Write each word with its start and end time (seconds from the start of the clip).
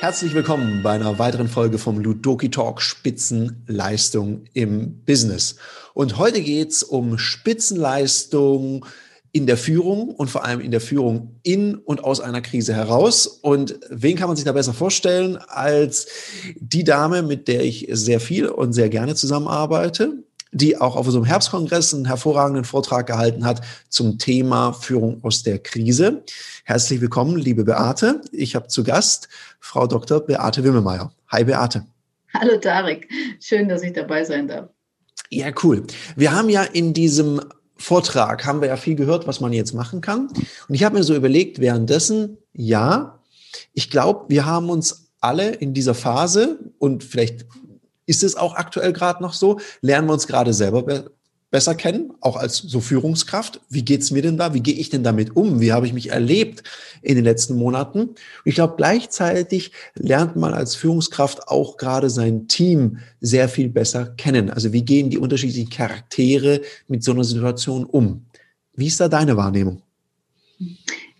Herzlich 0.00 0.32
willkommen 0.32 0.82
bei 0.82 0.92
einer 0.92 1.18
weiteren 1.18 1.46
Folge 1.46 1.76
vom 1.76 1.98
Ludoki 1.98 2.50
Talk 2.50 2.80
Spitzenleistung 2.80 4.44
im 4.54 5.04
Business. 5.04 5.56
Und 5.92 6.16
heute 6.16 6.40
geht's 6.40 6.82
um 6.82 7.18
Spitzenleistung 7.18 8.86
in 9.30 9.46
der 9.46 9.58
Führung 9.58 10.08
und 10.08 10.30
vor 10.30 10.42
allem 10.42 10.60
in 10.60 10.70
der 10.70 10.80
Führung 10.80 11.38
in 11.42 11.74
und 11.74 12.02
aus 12.02 12.20
einer 12.20 12.40
Krise 12.40 12.74
heraus. 12.74 13.26
Und 13.26 13.78
wen 13.90 14.16
kann 14.16 14.28
man 14.28 14.36
sich 14.36 14.46
da 14.46 14.52
besser 14.52 14.72
vorstellen 14.72 15.36
als 15.36 16.06
die 16.58 16.82
Dame, 16.82 17.20
mit 17.20 17.46
der 17.46 17.62
ich 17.62 17.86
sehr 17.90 18.20
viel 18.20 18.48
und 18.48 18.72
sehr 18.72 18.88
gerne 18.88 19.14
zusammenarbeite, 19.14 20.24
die 20.52 20.76
auch 20.76 20.96
auf 20.96 21.06
unserem 21.06 21.24
Herbstkongress 21.24 21.94
einen 21.94 22.06
hervorragenden 22.06 22.64
Vortrag 22.64 23.06
gehalten 23.06 23.44
hat 23.44 23.60
zum 23.88 24.18
Thema 24.18 24.72
Führung 24.72 25.22
aus 25.22 25.42
der 25.42 25.58
Krise. 25.58 26.24
Herzlich 26.64 27.00
willkommen, 27.00 27.36
liebe 27.36 27.64
Beate. 27.64 28.20
Ich 28.32 28.54
habe 28.54 28.68
zu 28.68 28.82
Gast 28.82 29.28
Frau 29.60 29.86
Dr. 29.86 30.20
Beate 30.20 30.64
Wimmelmeier. 30.64 31.12
Hi, 31.28 31.44
Beate. 31.44 31.86
Hallo, 32.34 32.56
Tarek. 32.58 33.08
Schön, 33.40 33.68
dass 33.68 33.82
ich 33.82 33.92
dabei 33.92 34.24
sein 34.24 34.48
darf. 34.48 34.68
Ja, 35.30 35.52
cool. 35.62 35.84
Wir 36.16 36.32
haben 36.32 36.48
ja 36.48 36.62
in 36.62 36.92
diesem 36.92 37.40
Vortrag, 37.76 38.44
haben 38.44 38.60
wir 38.60 38.68
ja 38.68 38.76
viel 38.76 38.96
gehört, 38.96 39.26
was 39.26 39.40
man 39.40 39.52
jetzt 39.52 39.72
machen 39.72 40.00
kann. 40.00 40.28
Und 40.68 40.74
ich 40.74 40.84
habe 40.84 40.96
mir 40.96 41.04
so 41.04 41.14
überlegt, 41.14 41.60
währenddessen, 41.60 42.38
ja, 42.52 43.20
ich 43.72 43.90
glaube, 43.90 44.26
wir 44.28 44.44
haben 44.44 44.68
uns 44.68 45.10
alle 45.20 45.50
in 45.50 45.74
dieser 45.74 45.94
Phase 45.94 46.58
und 46.78 47.04
vielleicht 47.04 47.46
ist 48.10 48.24
es 48.24 48.34
auch 48.36 48.56
aktuell 48.56 48.92
gerade 48.92 49.22
noch 49.22 49.32
so? 49.32 49.60
Lernen 49.80 50.08
wir 50.08 50.14
uns 50.14 50.26
gerade 50.26 50.52
selber 50.52 50.82
be 50.82 51.10
besser 51.52 51.74
kennen, 51.74 52.12
auch 52.20 52.36
als 52.36 52.58
so 52.58 52.80
Führungskraft? 52.80 53.60
Wie 53.68 53.84
geht's 53.84 54.12
mir 54.12 54.22
denn 54.22 54.36
da? 54.36 54.54
Wie 54.54 54.60
gehe 54.60 54.74
ich 54.74 54.88
denn 54.88 55.02
damit 55.02 55.34
um? 55.34 55.60
Wie 55.60 55.72
habe 55.72 55.84
ich 55.84 55.92
mich 55.92 56.10
erlebt 56.10 56.62
in 57.02 57.16
den 57.16 57.24
letzten 57.24 57.56
Monaten? 57.56 58.00
Und 58.00 58.18
ich 58.44 58.54
glaube, 58.54 58.74
gleichzeitig 58.76 59.72
lernt 59.94 60.36
man 60.36 60.54
als 60.54 60.76
Führungskraft 60.76 61.48
auch 61.48 61.76
gerade 61.76 62.08
sein 62.08 62.46
Team 62.46 62.98
sehr 63.20 63.48
viel 63.48 63.68
besser 63.68 64.06
kennen. 64.16 64.50
Also 64.50 64.72
wie 64.72 64.84
gehen 64.84 65.10
die 65.10 65.18
unterschiedlichen 65.18 65.70
Charaktere 65.70 66.60
mit 66.86 67.02
so 67.02 67.10
einer 67.10 67.24
Situation 67.24 67.84
um? 67.84 68.26
Wie 68.74 68.86
ist 68.86 69.00
da 69.00 69.08
deine 69.08 69.36
Wahrnehmung? 69.36 69.82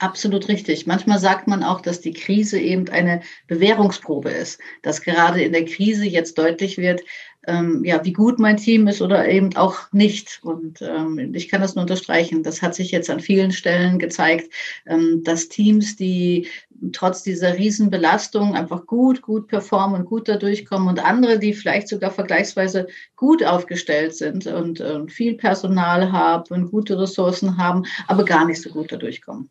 Absolut 0.01 0.49
richtig. 0.49 0.87
Manchmal 0.87 1.19
sagt 1.19 1.47
man 1.47 1.63
auch, 1.63 1.83
dass 1.83 2.01
die 2.01 2.15
Krise 2.15 2.59
eben 2.59 2.89
eine 2.89 3.21
Bewährungsprobe 3.49 4.31
ist, 4.31 4.59
dass 4.81 5.03
gerade 5.03 5.43
in 5.43 5.53
der 5.53 5.67
Krise 5.67 6.07
jetzt 6.07 6.39
deutlich 6.39 6.79
wird, 6.79 7.03
ähm, 7.47 7.85
ja, 7.85 8.03
wie 8.03 8.15
gut 8.15 8.39
mein 8.39 8.57
Team 8.57 8.87
ist 8.89 9.03
oder 9.03 9.29
eben 9.29 9.55
auch 9.57 9.93
nicht. 9.93 10.41
Und 10.43 10.81
ähm, 10.81 11.35
ich 11.35 11.51
kann 11.51 11.61
das 11.61 11.75
nur 11.75 11.83
unterstreichen. 11.83 12.43
Das 12.43 12.63
hat 12.63 12.75
sich 12.75 12.93
jetzt 12.93 13.11
an 13.11 13.21
vielen 13.21 13.53
Stellen 13.53 13.99
gezeigt, 13.99 14.51
ähm, 14.87 15.23
dass 15.23 15.49
Teams, 15.51 15.97
die 15.97 16.49
trotz 16.93 17.23
dieser 17.23 17.59
Riesenbelastung 17.59 18.55
einfach 18.55 18.87
gut, 18.87 19.21
gut 19.21 19.49
performen 19.49 20.01
und 20.01 20.07
gut 20.07 20.29
da 20.29 20.39
durchkommen 20.39 20.89
und 20.89 21.05
andere, 21.05 21.39
die 21.39 21.53
vielleicht 21.53 21.89
sogar 21.89 22.11
vergleichsweise 22.11 22.87
gut 23.17 23.45
aufgestellt 23.45 24.17
sind 24.17 24.47
und, 24.47 24.81
und 24.81 25.13
viel 25.13 25.35
Personal 25.35 26.11
haben 26.11 26.55
und 26.55 26.71
gute 26.71 26.99
Ressourcen 26.99 27.59
haben, 27.59 27.85
aber 28.07 28.25
gar 28.25 28.47
nicht 28.47 28.63
so 28.63 28.71
gut 28.71 28.93
da 28.93 28.97
durchkommen. 28.97 29.51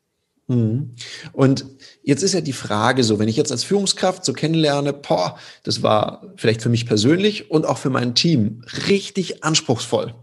Mhm. 0.49 0.95
Und 1.31 1.65
jetzt 2.03 2.23
ist 2.23 2.33
ja 2.33 2.41
die 2.41 2.53
Frage 2.53 3.03
so, 3.03 3.19
wenn 3.19 3.29
ich 3.29 3.37
jetzt 3.37 3.51
als 3.51 3.63
Führungskraft 3.63 4.25
so 4.25 4.33
kennenlerne, 4.33 4.93
boah, 4.93 5.37
das 5.63 5.83
war 5.83 6.33
vielleicht 6.35 6.63
für 6.63 6.69
mich 6.69 6.87
persönlich 6.87 7.51
und 7.51 7.65
auch 7.65 7.77
für 7.77 7.91
mein 7.91 8.15
Team 8.15 8.63
richtig 8.87 9.43
anspruchsvoll. 9.43 10.15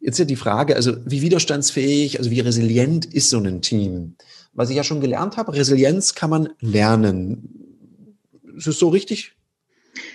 Jetzt 0.00 0.14
ist 0.14 0.18
ja 0.18 0.24
die 0.24 0.36
Frage, 0.36 0.74
also 0.74 0.96
wie 1.04 1.22
widerstandsfähig, 1.22 2.18
also 2.18 2.32
wie 2.32 2.40
resilient 2.40 3.06
ist 3.06 3.30
so 3.30 3.38
ein 3.38 3.62
Team? 3.62 4.16
Was 4.52 4.68
ich 4.68 4.76
ja 4.76 4.82
schon 4.82 5.00
gelernt 5.00 5.36
habe, 5.36 5.54
Resilienz 5.54 6.14
kann 6.14 6.28
man 6.28 6.48
lernen. 6.60 7.48
Ist 8.56 8.66
es 8.66 8.78
so 8.80 8.88
richtig? 8.88 9.36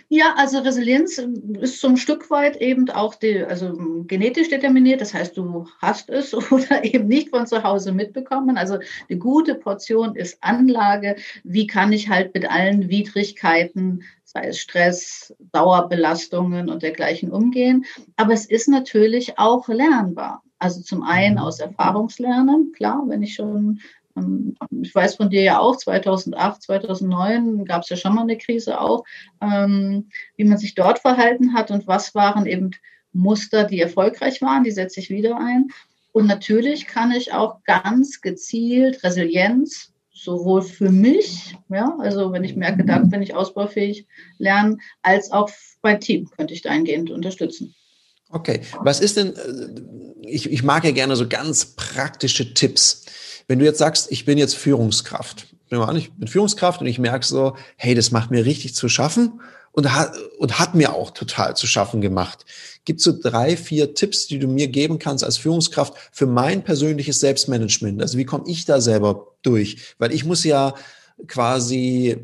Ja, 0.09 0.35
also 0.37 0.59
Resilienz 0.59 1.17
ist 1.59 1.81
zum 1.81 1.97
Stück 1.97 2.29
weit 2.31 2.57
eben 2.57 2.89
auch 2.89 3.15
die, 3.15 3.43
also 3.43 3.73
genetisch 4.07 4.49
determiniert. 4.49 5.01
Das 5.01 5.13
heißt, 5.13 5.37
du 5.37 5.67
hast 5.79 6.09
es 6.09 6.33
oder 6.51 6.83
eben 6.83 7.07
nicht 7.07 7.29
von 7.29 7.45
zu 7.45 7.63
Hause 7.63 7.91
mitbekommen. 7.91 8.57
Also 8.57 8.79
eine 9.09 9.19
gute 9.19 9.55
Portion 9.55 10.15
ist 10.15 10.37
Anlage. 10.41 11.17
Wie 11.43 11.67
kann 11.67 11.91
ich 11.91 12.09
halt 12.09 12.33
mit 12.33 12.49
allen 12.49 12.89
Widrigkeiten, 12.89 14.03
sei 14.23 14.47
es 14.47 14.59
Stress, 14.59 15.33
Dauerbelastungen 15.51 16.69
und 16.69 16.83
dergleichen 16.83 17.31
umgehen? 17.31 17.85
Aber 18.15 18.33
es 18.33 18.45
ist 18.45 18.67
natürlich 18.67 19.37
auch 19.37 19.67
lernbar. 19.67 20.43
Also 20.59 20.81
zum 20.81 21.03
einen 21.03 21.35
mhm. 21.35 21.41
aus 21.41 21.59
Erfahrungslernen, 21.59 22.71
klar, 22.71 23.03
wenn 23.07 23.21
ich 23.21 23.35
schon 23.35 23.57
ähm, 23.57 23.79
ich 24.81 24.93
weiß 24.93 25.15
von 25.15 25.29
dir 25.29 25.41
ja 25.41 25.59
auch, 25.59 25.77
2008, 25.77 26.61
2009 26.63 27.65
gab 27.65 27.83
es 27.83 27.89
ja 27.89 27.97
schon 27.97 28.15
mal 28.15 28.21
eine 28.21 28.37
Krise 28.37 28.79
auch, 28.79 29.03
ähm, 29.41 30.09
wie 30.35 30.43
man 30.43 30.57
sich 30.57 30.75
dort 30.75 30.99
verhalten 30.99 31.53
hat 31.53 31.71
und 31.71 31.87
was 31.87 32.15
waren 32.15 32.45
eben 32.45 32.71
Muster, 33.13 33.63
die 33.63 33.81
erfolgreich 33.81 34.41
waren, 34.41 34.63
die 34.63 34.71
setze 34.71 34.99
ich 34.99 35.09
wieder 35.09 35.37
ein. 35.37 35.69
Und 36.11 36.27
natürlich 36.27 36.87
kann 36.87 37.11
ich 37.11 37.33
auch 37.33 37.63
ganz 37.63 38.21
gezielt 38.21 39.03
Resilienz, 39.03 39.93
sowohl 40.11 40.61
für 40.61 40.89
mich, 40.89 41.55
ja, 41.69 41.95
also 41.99 42.31
wenn 42.31 42.43
ich 42.43 42.55
merke, 42.55 42.83
da 42.85 42.99
bin 42.99 43.21
ich 43.21 43.35
ausbaufähig, 43.35 44.07
lernen, 44.37 44.81
als 45.03 45.31
auch 45.31 45.49
mein 45.83 45.99
Team 45.99 46.29
könnte 46.29 46.53
ich 46.53 46.61
dahingehend 46.61 47.11
unterstützen. 47.11 47.75
Okay, 48.29 48.61
was 48.81 48.99
ist 48.99 49.17
denn, 49.17 49.35
äh, 49.35 50.27
ich, 50.27 50.51
ich 50.51 50.63
mag 50.63 50.83
ja 50.83 50.91
gerne 50.91 51.15
so 51.15 51.27
ganz 51.27 51.65
praktische 51.75 52.53
Tipps. 52.53 53.05
Wenn 53.47 53.59
du 53.59 53.65
jetzt 53.65 53.79
sagst, 53.79 54.11
ich 54.11 54.25
bin 54.25 54.37
jetzt 54.37 54.55
Führungskraft, 54.55 55.47
ich 55.69 56.11
bin 56.13 56.27
Führungskraft 56.27 56.81
und 56.81 56.87
ich 56.87 56.99
merke 56.99 57.25
so, 57.25 57.55
hey, 57.75 57.95
das 57.95 58.11
macht 58.11 58.31
mir 58.31 58.45
richtig 58.45 58.75
zu 58.75 58.89
schaffen 58.89 59.41
und 59.71 59.93
hat, 59.93 60.17
und 60.39 60.59
hat 60.59 60.75
mir 60.75 60.93
auch 60.93 61.11
total 61.11 61.55
zu 61.55 61.67
schaffen 61.67 62.01
gemacht. 62.01 62.45
Gibt 62.83 62.99
so 62.99 63.13
drei, 63.17 63.55
vier 63.55 63.93
Tipps, 63.93 64.27
die 64.27 64.39
du 64.39 64.47
mir 64.47 64.67
geben 64.67 64.97
kannst 64.97 65.23
als 65.23 65.37
Führungskraft 65.37 65.93
für 66.11 66.25
mein 66.25 66.63
persönliches 66.63 67.19
Selbstmanagement? 67.19 68.01
Also 68.01 68.17
wie 68.17 68.25
komme 68.25 68.45
ich 68.47 68.65
da 68.65 68.81
selber 68.81 69.35
durch? 69.43 69.95
Weil 69.97 70.13
ich 70.13 70.25
muss 70.25 70.43
ja 70.43 70.73
quasi 71.27 72.17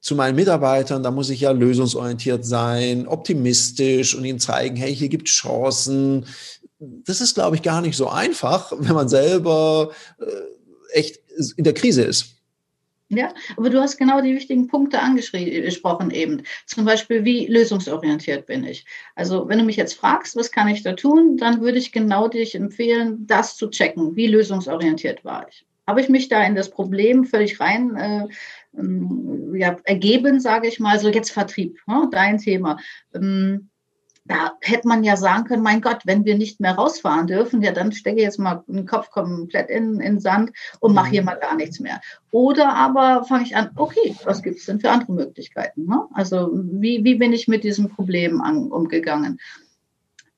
zu 0.00 0.14
meinen 0.14 0.34
Mitarbeitern, 0.34 1.02
da 1.02 1.10
muss 1.10 1.30
ich 1.30 1.40
ja 1.40 1.50
lösungsorientiert 1.50 2.44
sein, 2.44 3.06
optimistisch 3.06 4.14
und 4.14 4.24
ihnen 4.24 4.38
zeigen, 4.38 4.76
hey, 4.76 4.94
hier 4.94 5.08
gibt 5.08 5.28
Chancen, 5.28 6.26
das 6.78 7.20
ist, 7.20 7.34
glaube 7.34 7.56
ich, 7.56 7.62
gar 7.62 7.80
nicht 7.80 7.96
so 7.96 8.08
einfach, 8.08 8.72
wenn 8.78 8.94
man 8.94 9.08
selber 9.08 9.92
äh, 10.18 10.98
echt 10.98 11.20
in 11.56 11.64
der 11.64 11.74
Krise 11.74 12.02
ist. 12.02 12.34
Ja, 13.10 13.32
aber 13.56 13.68
du 13.68 13.80
hast 13.80 13.98
genau 13.98 14.22
die 14.22 14.34
wichtigen 14.34 14.66
Punkte 14.66 15.00
angesprochen 15.00 16.10
eben. 16.10 16.42
Zum 16.66 16.84
Beispiel, 16.84 17.24
wie 17.24 17.46
lösungsorientiert 17.46 18.46
bin 18.46 18.64
ich? 18.64 18.86
Also, 19.14 19.46
wenn 19.48 19.58
du 19.58 19.64
mich 19.64 19.76
jetzt 19.76 19.94
fragst, 19.94 20.36
was 20.36 20.50
kann 20.50 20.68
ich 20.68 20.82
da 20.82 20.94
tun, 20.94 21.36
dann 21.36 21.60
würde 21.60 21.78
ich 21.78 21.92
genau 21.92 22.28
dich 22.28 22.54
empfehlen, 22.54 23.26
das 23.26 23.56
zu 23.56 23.68
checken. 23.68 24.16
Wie 24.16 24.26
lösungsorientiert 24.26 25.24
war 25.24 25.46
ich? 25.48 25.66
Habe 25.86 26.00
ich 26.00 26.08
mich 26.08 26.28
da 26.28 26.42
in 26.44 26.54
das 26.54 26.70
Problem 26.70 27.24
völlig 27.24 27.60
rein 27.60 27.94
äh, 27.94 28.26
ähm, 28.76 29.54
ja, 29.54 29.76
ergeben, 29.84 30.40
sage 30.40 30.66
ich 30.66 30.80
mal, 30.80 30.98
so 30.98 31.08
jetzt 31.10 31.30
Vertrieb, 31.30 31.78
ne? 31.86 32.08
dein 32.10 32.38
Thema. 32.38 32.78
Ähm, 33.14 33.68
da 34.26 34.52
hätte 34.62 34.88
man 34.88 35.04
ja 35.04 35.16
sagen 35.16 35.44
können, 35.44 35.62
mein 35.62 35.82
Gott, 35.82 35.98
wenn 36.04 36.24
wir 36.24 36.36
nicht 36.36 36.58
mehr 36.58 36.74
rausfahren 36.74 37.26
dürfen, 37.26 37.60
ja, 37.60 37.72
dann 37.72 37.92
stecke 37.92 38.16
ich 38.16 38.22
jetzt 38.22 38.38
mal 38.38 38.64
den 38.66 38.86
Kopf 38.86 39.10
komplett 39.10 39.68
in, 39.68 40.00
in 40.00 40.18
Sand 40.18 40.52
und 40.80 40.94
mache 40.94 41.10
hier 41.10 41.20
mhm. 41.20 41.26
mal 41.26 41.34
gar 41.34 41.54
nichts 41.54 41.78
mehr. 41.78 42.00
Oder 42.30 42.74
aber 42.74 43.24
fange 43.24 43.44
ich 43.44 43.54
an, 43.54 43.70
okay, 43.76 44.16
was 44.24 44.42
gibt 44.42 44.58
es 44.58 44.66
denn 44.66 44.80
für 44.80 44.90
andere 44.90 45.12
Möglichkeiten? 45.12 45.84
Ne? 45.84 46.06
Also 46.14 46.50
wie, 46.54 47.04
wie 47.04 47.16
bin 47.16 47.34
ich 47.34 47.48
mit 47.48 47.64
diesem 47.64 47.90
Problem 47.90 48.40
an, 48.40 48.72
umgegangen? 48.72 49.38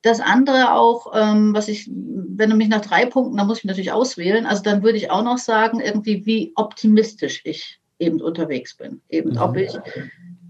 Das 0.01 0.19
andere 0.19 0.73
auch, 0.73 1.13
ähm, 1.15 1.53
was 1.53 1.69
ich, 1.69 1.89
wenn 1.89 2.49
du 2.49 2.57
mich 2.57 2.67
nach 2.67 2.81
drei 2.81 3.05
Punkten, 3.05 3.37
dann 3.37 3.47
muss 3.47 3.59
ich 3.59 3.65
natürlich 3.65 3.93
auswählen, 3.93 4.45
also 4.45 4.63
dann 4.63 4.83
würde 4.83 4.97
ich 4.97 5.11
auch 5.11 5.23
noch 5.23 5.37
sagen, 5.37 5.79
irgendwie, 5.79 6.25
wie 6.25 6.51
optimistisch 6.55 7.41
ich 7.45 7.79
eben 7.99 8.21
unterwegs 8.21 8.75
bin. 8.75 9.01
Eben, 9.09 9.31
mhm. 9.31 9.37
ob 9.37 9.55
ich, 9.55 9.71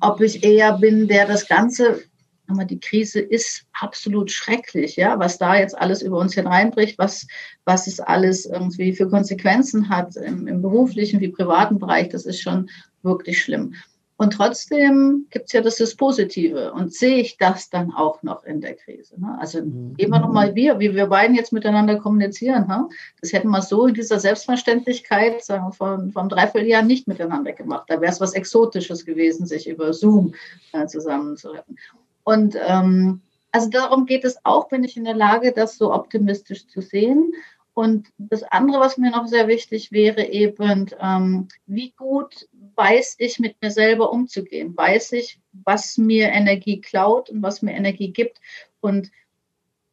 ob 0.02 0.22
ich 0.22 0.44
eher 0.44 0.78
bin, 0.80 1.08
der 1.08 1.28
das 1.28 1.48
Ganze 1.48 2.02
aber 2.48 2.66
die 2.66 2.80
Krise 2.80 3.20
ist 3.20 3.66
absolut 3.74 4.32
schrecklich, 4.32 4.96
ja, 4.96 5.20
was 5.20 5.38
da 5.38 5.56
jetzt 5.56 5.78
alles 5.78 6.02
über 6.02 6.18
uns 6.18 6.34
hineinbricht, 6.34 6.98
was, 6.98 7.28
was 7.66 7.88
es 7.88 8.00
alles 8.00 8.46
irgendwie 8.46 8.94
für 8.94 9.10
Konsequenzen 9.10 9.90
hat 9.90 10.16
im, 10.16 10.48
im 10.48 10.62
beruflichen 10.62 11.20
wie 11.20 11.30
privaten 11.30 11.80
Bereich, 11.80 12.10
das 12.10 12.26
ist 12.26 12.42
schon 12.42 12.70
wirklich 13.04 13.42
schlimm. 13.42 13.74
Und 14.20 14.34
trotzdem 14.34 15.28
gibt 15.30 15.46
es 15.46 15.54
ja 15.54 15.62
das, 15.62 15.76
das 15.76 15.96
Positive. 15.96 16.74
Und 16.74 16.92
sehe 16.92 17.18
ich 17.18 17.38
das 17.38 17.70
dann 17.70 17.94
auch 17.94 18.24
noch 18.24 18.44
in 18.46 18.62
der 18.62 18.74
Krise? 18.74 19.20
Ne? 19.22 19.38
Also 19.40 19.62
mhm. 19.62 19.94
immer 19.98 20.20
noch 20.20 20.34
mal 20.34 20.56
wir, 20.56 20.80
wie 20.80 20.96
wir 20.96 21.06
beiden 21.06 21.36
jetzt 21.36 21.54
miteinander 21.54 21.98
kommunizieren. 21.98 22.68
Ne? 22.68 22.90
Das 23.22 23.32
hätten 23.32 23.50
wir 23.50 23.62
so 23.62 23.86
in 23.86 23.94
dieser 23.94 24.20
Selbstverständlichkeit 24.20 25.46
sagen 25.46 25.68
wir, 25.68 25.72
von, 25.72 26.12
vom 26.12 26.30
Dreivierteljahr 26.30 26.82
nicht 26.82 27.08
miteinander 27.08 27.54
gemacht. 27.54 27.86
Da 27.90 28.02
wäre 28.02 28.12
es 28.12 28.20
was 28.20 28.34
Exotisches 28.34 29.06
gewesen, 29.06 29.46
sich 29.46 29.70
über 29.70 29.94
Zoom 29.94 30.34
äh, 30.74 30.88
zusammenzuretten. 30.88 31.78
Und 32.28 32.58
ähm, 32.62 33.22
also 33.54 33.70
darum 33.70 34.06
geht 34.06 34.26
es 34.26 34.36
auch, 34.44 34.68
bin 34.68 34.84
ich 34.84 34.98
in 34.98 35.06
der 35.06 35.16
Lage, 35.16 35.54
das 35.54 35.78
so 35.78 35.94
optimistisch 35.94 36.68
zu 36.68 36.82
sehen. 36.82 37.32
Und 37.74 38.10
das 38.18 38.44
andere, 38.44 38.82
was 38.82 38.98
mir 38.98 39.12
noch 39.12 39.28
sehr 39.28 39.48
wichtig 39.48 39.94
wäre, 39.94 40.26
eben, 40.26 40.88
ähm, 41.02 41.48
wie 41.68 41.92
gut 41.92 42.50
weiß 42.76 43.16
ich, 43.20 43.40
mit 43.40 43.56
mir 43.62 43.72
selber 43.72 44.12
umzugehen? 44.12 44.76
Weiß 44.76 45.14
ich, 45.14 45.40
was 45.54 45.98
mir 45.98 46.28
Energie 46.28 46.82
klaut 46.82 47.30
und 47.30 47.42
was 47.44 47.62
mir 47.62 47.72
Energie 47.72 48.12
gibt? 48.12 48.42
Und 48.82 49.10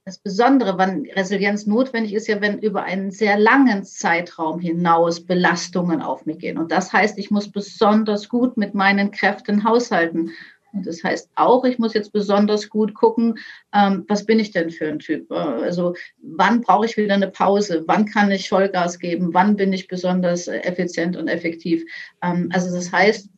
das 0.05 0.19
Besondere, 0.19 0.77
wann 0.77 1.07
Resilienz 1.15 1.67
notwendig 1.67 2.15
ist, 2.15 2.27
ja, 2.27 2.41
wenn 2.41 2.59
über 2.59 2.83
einen 2.83 3.13
sehr 3.13 3.39
langen 3.39 3.85
Zeitraum 3.85 4.59
hinaus 4.59 5.25
Belastungen 5.25 6.03
auf 6.03 6.27
mich 6.27 6.41
gehen. 6.41 6.59
Und 6.59 6.73
das 6.73 6.93
heißt, 6.93 7.17
ich 7.17 7.31
muss 7.31 7.49
besonders 7.49 8.29
gut 8.29 8.57
mit 8.57 8.75
meinen 8.75 9.13
Kräften 9.13 9.63
haushalten. 9.63 10.33
Und 10.75 10.87
das 10.87 11.03
heißt 11.03 11.31
auch, 11.37 11.65
ich 11.65 11.79
muss 11.79 11.95
jetzt 11.95 12.13
besonders 12.13 12.69
gut 12.69 12.95
gucken, 12.95 13.39
ähm, 13.73 14.05
was 14.09 14.27
bin 14.27 14.41
ich 14.41 14.51
denn 14.51 14.71
für 14.71 14.89
ein 14.89 14.99
Typ? 14.99 15.31
Äh, 15.31 15.35
also 15.35 15.95
wann 16.21 16.61
brauche 16.61 16.87
ich 16.87 16.97
wieder 16.97 17.15
eine 17.15 17.31
Pause? 17.31 17.85
Wann 17.87 18.07
kann 18.07 18.31
ich 18.31 18.49
Vollgas 18.49 18.99
geben? 18.99 19.33
Wann 19.33 19.57
bin 19.57 19.73
ich 19.73 19.89
besonders 19.89 20.49
effizient 20.49 21.17
und 21.17 21.29
effektiv? 21.29 21.85
Ähm, 22.23 22.51
also 22.53 22.75
das 22.75 22.91
heißt, 22.91 23.29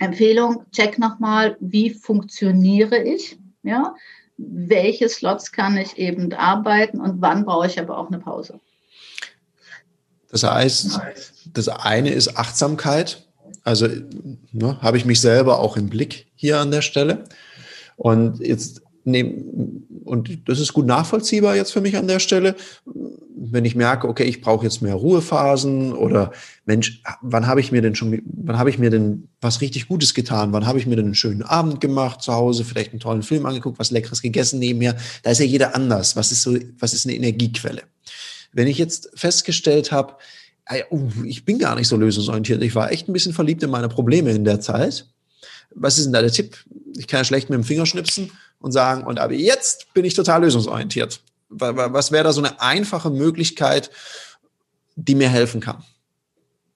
Empfehlung, 0.00 0.64
check 0.72 0.98
nochmal, 0.98 1.56
wie 1.60 1.90
funktioniere 1.90 2.98
ich? 2.98 3.38
Ja, 3.62 3.94
welche 4.36 5.08
Slots 5.08 5.52
kann 5.52 5.76
ich 5.76 5.96
eben 5.98 6.32
arbeiten 6.32 7.00
und 7.00 7.20
wann 7.20 7.44
brauche 7.44 7.66
ich 7.66 7.78
aber 7.78 7.98
auch 7.98 8.08
eine 8.08 8.18
Pause. 8.18 8.60
Das 10.30 10.42
heißt, 10.42 11.00
das 11.52 11.68
eine 11.68 12.10
ist 12.10 12.36
Achtsamkeit. 12.36 13.24
Also 13.62 13.86
ne, 14.52 14.80
habe 14.82 14.96
ich 14.96 15.04
mich 15.04 15.20
selber 15.20 15.60
auch 15.60 15.76
im 15.76 15.88
Blick 15.88 16.26
hier 16.44 16.60
an 16.60 16.70
der 16.70 16.82
Stelle. 16.82 17.24
Und 17.96 18.40
jetzt 18.40 18.82
nehmen, 19.04 19.86
und 20.04 20.48
das 20.48 20.60
ist 20.60 20.72
gut 20.72 20.86
nachvollziehbar 20.86 21.56
jetzt 21.56 21.72
für 21.72 21.80
mich 21.80 21.96
an 21.96 22.08
der 22.08 22.20
Stelle 22.20 22.56
wenn 23.36 23.64
ich 23.64 23.74
merke, 23.74 24.08
okay, 24.08 24.24
ich 24.24 24.40
brauche 24.40 24.64
jetzt 24.64 24.82
mehr 24.82 24.94
Ruhephasen 24.94 25.92
oder 25.92 26.32
Mensch, 26.64 27.02
wann 27.20 27.46
habe 27.46 27.60
ich 27.60 27.72
mir 27.72 27.82
denn 27.82 27.94
schon, 27.94 28.22
wann 28.24 28.58
habe 28.58 28.70
ich 28.70 28.78
mir 28.78 28.90
denn 28.90 29.28
was 29.40 29.60
richtig 29.60 29.88
Gutes 29.88 30.14
getan? 30.14 30.52
Wann 30.52 30.66
habe 30.66 30.78
ich 30.78 30.86
mir 30.86 30.96
denn 30.96 31.06
einen 31.06 31.14
schönen 31.14 31.42
Abend 31.42 31.80
gemacht 31.80 32.22
zu 32.22 32.32
Hause, 32.32 32.64
vielleicht 32.64 32.92
einen 32.92 33.00
tollen 33.00 33.22
Film 33.22 33.46
angeguckt, 33.46 33.78
was 33.78 33.90
Leckeres 33.90 34.22
gegessen 34.22 34.58
nebenher? 34.58 34.96
Da 35.22 35.30
ist 35.30 35.40
ja 35.40 35.44
jeder 35.44 35.74
anders. 35.74 36.16
Was 36.16 36.32
ist 36.32 36.42
so, 36.42 36.56
was 36.78 36.94
ist 36.94 37.06
eine 37.06 37.16
Energiequelle? 37.16 37.82
Wenn 38.52 38.68
ich 38.68 38.78
jetzt 38.78 39.10
festgestellt 39.14 39.92
habe, 39.92 40.14
uh, 40.90 41.10
ich 41.24 41.44
bin 41.44 41.58
gar 41.58 41.74
nicht 41.74 41.88
so 41.88 41.96
lösungsorientiert, 41.96 42.62
ich 42.62 42.74
war 42.74 42.92
echt 42.92 43.08
ein 43.08 43.12
bisschen 43.12 43.34
verliebt 43.34 43.62
in 43.62 43.70
meine 43.70 43.88
Probleme 43.88 44.30
in 44.30 44.44
der 44.44 44.60
Zeit. 44.60 45.06
Was 45.74 45.98
ist 45.98 46.04
denn 46.04 46.12
da 46.12 46.20
der 46.20 46.32
Tipp? 46.32 46.56
Ich 46.96 47.06
kann 47.06 47.20
ja 47.20 47.24
schlecht 47.24 47.50
mit 47.50 47.56
dem 47.56 47.64
Finger 47.64 47.86
schnipsen 47.86 48.30
und 48.60 48.72
sagen, 48.72 49.04
und 49.04 49.18
aber 49.18 49.34
jetzt 49.34 49.92
bin 49.94 50.04
ich 50.04 50.14
total 50.14 50.42
lösungsorientiert. 50.42 51.20
Was 51.50 52.10
wäre 52.10 52.24
da 52.24 52.32
so 52.32 52.42
eine 52.42 52.60
einfache 52.60 53.10
Möglichkeit, 53.10 53.90
die 54.96 55.14
mir 55.14 55.28
helfen 55.28 55.60
kann? 55.60 55.84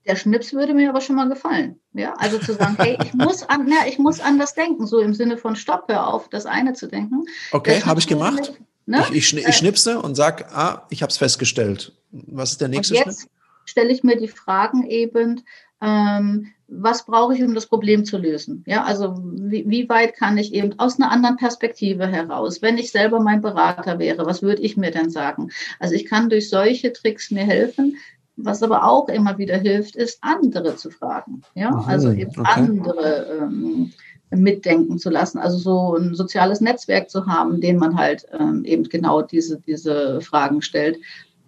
Der 0.06 0.16
Schnips 0.16 0.54
würde 0.54 0.72
mir 0.72 0.88
aber 0.88 1.02
schon 1.02 1.16
mal 1.16 1.28
gefallen. 1.28 1.78
Ja, 1.92 2.14
also 2.14 2.38
zu 2.38 2.54
sagen, 2.54 2.76
hey, 2.78 2.96
ich 3.04 3.12
muss, 3.12 3.42
an, 3.42 3.68
ja, 3.68 3.86
ich 3.86 3.98
muss 3.98 4.20
anders 4.20 4.54
denken, 4.54 4.86
so 4.86 5.00
im 5.00 5.12
Sinne 5.12 5.36
von 5.36 5.54
Stopp, 5.54 5.84
hör 5.88 6.06
auf, 6.06 6.30
das 6.30 6.46
eine 6.46 6.72
zu 6.72 6.86
denken. 6.86 7.26
Okay, 7.52 7.82
habe 7.82 8.00
ich 8.00 8.06
gemacht. 8.06 8.54
ne? 8.86 9.04
ich, 9.10 9.34
ich, 9.34 9.46
ich, 9.46 9.56
schnipse 9.56 10.00
und 10.00 10.14
sage, 10.14 10.46
ah, 10.50 10.86
ich 10.88 11.02
habe 11.02 11.10
es 11.10 11.18
festgestellt. 11.18 11.92
Was 12.10 12.52
ist 12.52 12.60
der 12.60 12.68
nächste 12.68 12.94
und 12.94 13.04
jetzt 13.04 13.28
stelle 13.66 13.92
ich 13.92 14.02
mir 14.02 14.16
die 14.16 14.28
Fragen 14.28 14.86
eben, 14.86 15.42
ähm, 15.80 16.48
was 16.68 17.06
brauche 17.06 17.34
ich, 17.34 17.42
um 17.42 17.54
das 17.54 17.66
Problem 17.66 18.04
zu 18.04 18.18
lösen? 18.18 18.62
Ja, 18.66 18.84
also 18.84 19.16
wie, 19.22 19.64
wie, 19.68 19.88
weit 19.88 20.14
kann 20.16 20.36
ich 20.36 20.52
eben 20.52 20.78
aus 20.78 21.00
einer 21.00 21.10
anderen 21.10 21.36
Perspektive 21.36 22.06
heraus, 22.06 22.60
wenn 22.60 22.76
ich 22.76 22.90
selber 22.90 23.20
mein 23.20 23.40
Berater 23.40 23.98
wäre, 23.98 24.26
was 24.26 24.42
würde 24.42 24.62
ich 24.62 24.76
mir 24.76 24.90
denn 24.90 25.10
sagen? 25.10 25.50
Also 25.80 25.94
ich 25.94 26.04
kann 26.04 26.28
durch 26.28 26.50
solche 26.50 26.92
Tricks 26.92 27.30
mir 27.30 27.44
helfen. 27.44 27.96
Was 28.40 28.62
aber 28.62 28.84
auch 28.84 29.08
immer 29.08 29.36
wieder 29.36 29.56
hilft, 29.56 29.96
ist 29.96 30.18
andere 30.20 30.76
zu 30.76 30.90
fragen. 30.90 31.42
Ja, 31.54 31.72
mhm, 31.72 31.80
also 31.86 32.12
eben 32.12 32.30
okay. 32.38 32.42
andere 32.44 33.40
ähm, 33.42 33.92
mitdenken 34.30 34.98
zu 34.98 35.10
lassen. 35.10 35.38
Also 35.38 35.58
so 35.58 35.96
ein 35.96 36.14
soziales 36.14 36.60
Netzwerk 36.60 37.10
zu 37.10 37.26
haben, 37.26 37.60
den 37.60 37.78
man 37.78 37.96
halt 37.96 38.26
ähm, 38.38 38.64
eben 38.64 38.84
genau 38.84 39.22
diese, 39.22 39.58
diese 39.58 40.20
Fragen 40.20 40.62
stellt. 40.62 40.98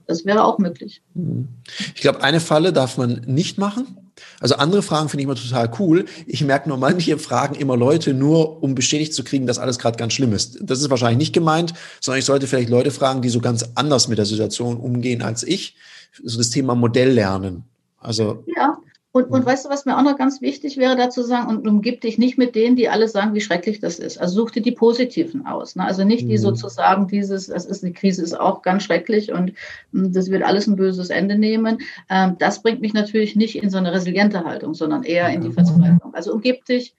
Das 0.09 0.25
wäre 0.25 0.43
auch 0.43 0.59
möglich. 0.59 1.03
Mhm. 1.15 1.47
Ich 1.95 2.01
glaube, 2.01 2.25
eine 2.25 2.41
Falle 2.41 2.73
darf 2.73 2.99
man 2.99 3.23
nicht 3.27 3.59
machen. 3.59 4.00
Also 4.41 4.57
andere 4.57 4.83
Fragen 4.83 5.09
finde 5.09 5.23
ich 5.23 5.25
immer 5.25 5.35
total 5.35 5.71
cool. 5.79 6.05
Ich 6.27 6.43
merke 6.45 6.69
nur, 6.69 6.79
manche 6.79 7.19
fragen 7.19 7.55
immer 7.55 7.77
Leute 7.77 8.15
nur, 8.15 8.63
um 8.63 8.75
bestätigt 8.75 9.15
zu 9.15 9.25
kriegen, 9.25 9.47
dass 9.47 9.59
alles 9.59 9.79
gerade 9.79 9.97
ganz 9.97 10.13
schlimm 10.13 10.33
ist. 10.33 10.59
Das 10.63 10.81
ist 10.81 10.91
wahrscheinlich 10.91 11.19
nicht 11.19 11.33
gemeint, 11.33 11.75
sondern 12.01 12.19
ich 12.19 12.25
sollte 12.25 12.47
vielleicht 12.47 12.71
Leute 12.71 12.91
fragen, 12.91 13.23
die 13.23 13.29
so 13.29 13.41
ganz 13.41 13.65
anders 13.75 14.09
mit 14.09 14.19
der 14.19 14.27
Situation 14.27 14.77
umgehen 14.77 15.23
als 15.23 15.43
ich. 15.43 15.77
So 16.23 16.39
das 16.39 16.51
Thema 16.51 16.75
Modell 16.75 17.11
lernen. 17.11 17.65
Also 17.99 18.45
ja, 18.57 18.79
und, 19.13 19.25
und 19.25 19.45
weißt 19.45 19.65
du, 19.65 19.71
was 19.71 19.87
mir 19.87 19.99
auch 19.99 20.05
noch 20.05 20.17
ganz 20.17 20.41
wichtig 20.41 20.77
wäre 20.77 20.97
dazu 20.97 21.23
sagen, 21.23 21.49
und 21.49 21.67
umgib 21.67 22.01
dich 22.01 22.17
nicht 22.17 22.39
mit 22.39 22.55
denen, 22.55 22.77
die 22.77 22.89
alle 22.89 23.09
sagen, 23.09 23.35
wie 23.35 23.41
schrecklich 23.41 23.81
das 23.81 23.99
ist. 23.99 24.19
Also 24.19 24.35
such 24.43 24.53
dir 24.53 24.63
die 24.63 24.71
Positiven 24.71 25.47
aus. 25.47 25.75
Ne? 25.75 25.85
Also 25.85 26.05
nicht 26.05 26.29
die 26.29 26.35
mhm. 26.35 26.39
sozusagen 26.39 27.09
dieses, 27.09 27.49
das 27.49 27.65
ist, 27.65 27.83
die 27.83 27.93
Krise 27.93 28.23
ist 28.23 28.39
auch 28.39 28.63
ganz 28.63 28.85
schrecklich 28.85 29.33
und 29.33 29.53
hm, 29.93 30.13
das 30.13 30.31
wird 30.31 30.45
alles 30.45 30.69
ein 30.69 30.77
böses 30.77 31.11
Ende 31.11 31.37
nehmen. 31.37 31.79
Ähm, 32.09 32.37
das 32.39 32.63
bringt 32.63 32.81
mich 32.81 32.93
natürlich 32.93 33.35
nicht 33.35 33.57
in 33.61 33.69
so 33.69 33.79
eine 33.79 33.93
resiliente 33.93 34.45
Haltung, 34.45 34.75
sondern 34.75 35.03
eher 35.03 35.29
in 35.31 35.41
die 35.41 35.51
Verzweiflung. 35.51 36.15
Also 36.15 36.33
umgib 36.33 36.65
dich 36.67 36.95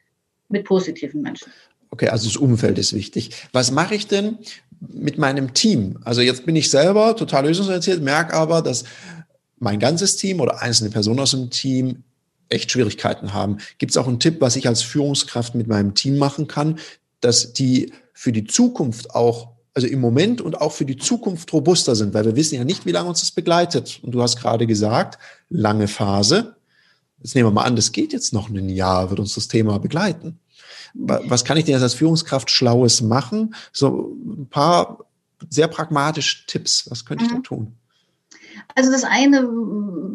mit 0.50 0.66
positiven 0.66 1.22
Menschen. 1.22 1.50
Okay, 1.92 2.10
also 2.10 2.28
das 2.28 2.36
Umfeld 2.36 2.78
ist 2.78 2.94
wichtig. 2.94 3.32
Was 3.54 3.72
mache 3.72 3.96
ich 3.96 4.08
denn 4.08 4.38
mit 4.82 5.18
meinem 5.18 5.54
Team? 5.54 6.00
Also 6.04 6.20
jetzt 6.20 6.46
bin 6.46 6.58
ich 6.58 6.70
selber 6.70 7.16
total 7.16 7.48
lösungsorientiert, 7.48 8.02
merke 8.02 8.34
aber, 8.34 8.62
dass 8.62 8.84
mein 9.62 9.80
ganzes 9.80 10.18
Team 10.18 10.40
oder 10.40 10.62
einzelne 10.62 10.90
Personen 10.90 11.20
aus 11.20 11.32
dem 11.32 11.50
Team 11.50 12.04
echt 12.50 12.72
Schwierigkeiten 12.72 13.34
haben. 13.34 13.58
Gibt 13.78 13.92
es 13.92 13.98
auch 13.98 14.08
einen 14.08 14.20
Tipp, 14.20 14.42
was 14.42 14.56
ich 14.56 14.68
als 14.68 14.82
Führungskraft 14.82 15.56
mit 15.56 15.68
meinem 15.68 15.94
Team 15.94 16.18
machen 16.18 16.48
kann, 16.48 16.80
dass 17.22 17.54
die 17.54 17.94
für 18.14 18.32
die 18.32 18.46
Zukunft 18.46 19.16
auch, 19.16 19.50
also 19.74 19.88
im 19.88 20.02
Moment 20.02 20.42
und 20.42 20.60
auch 20.60 20.74
für 20.74 20.86
die 20.86 20.98
Zukunft 20.98 21.54
robuster 21.54 21.96
sind, 21.96 22.14
weil 22.14 22.26
wir 22.26 22.36
wissen 22.36 22.56
ja 22.56 22.64
nicht, 22.64 22.86
wie 22.86 22.92
lange 22.92 23.08
uns 23.08 23.22
das 23.22 23.32
begleitet. 23.32 24.00
Und 24.02 24.12
du 24.12 24.22
hast 24.22 24.38
gerade 24.38 24.68
gesagt, 24.68 25.20
lange 25.50 25.88
Phase. 25.88 26.56
Jetzt 27.22 27.36
nehmen 27.36 27.48
wir 27.48 27.54
mal 27.54 27.64
an, 27.64 27.76
das 27.76 27.92
geht 27.92 28.14
jetzt 28.14 28.34
noch 28.34 28.50
ein 28.50 28.70
Jahr, 28.70 29.12
wird 29.12 29.20
uns 29.20 29.36
das 29.36 29.48
Thema 29.48 29.78
begleiten. 29.80 30.40
Was 30.94 31.46
kann 31.46 31.58
ich 31.58 31.66
denn 31.66 31.82
als 31.82 31.94
Führungskraft 31.94 32.50
Schlaues 32.50 33.02
machen? 33.02 33.56
So 33.72 34.18
ein 34.26 34.48
paar 34.50 35.06
sehr 35.50 35.68
pragmatische 35.68 36.46
Tipps. 36.48 36.90
Was 36.90 37.06
könnte 37.06 37.26
ich 37.26 37.32
da 37.32 37.38
mhm. 37.38 37.44
tun? 37.44 37.78
Also 38.76 38.92
das 38.92 39.04
eine, 39.04 39.48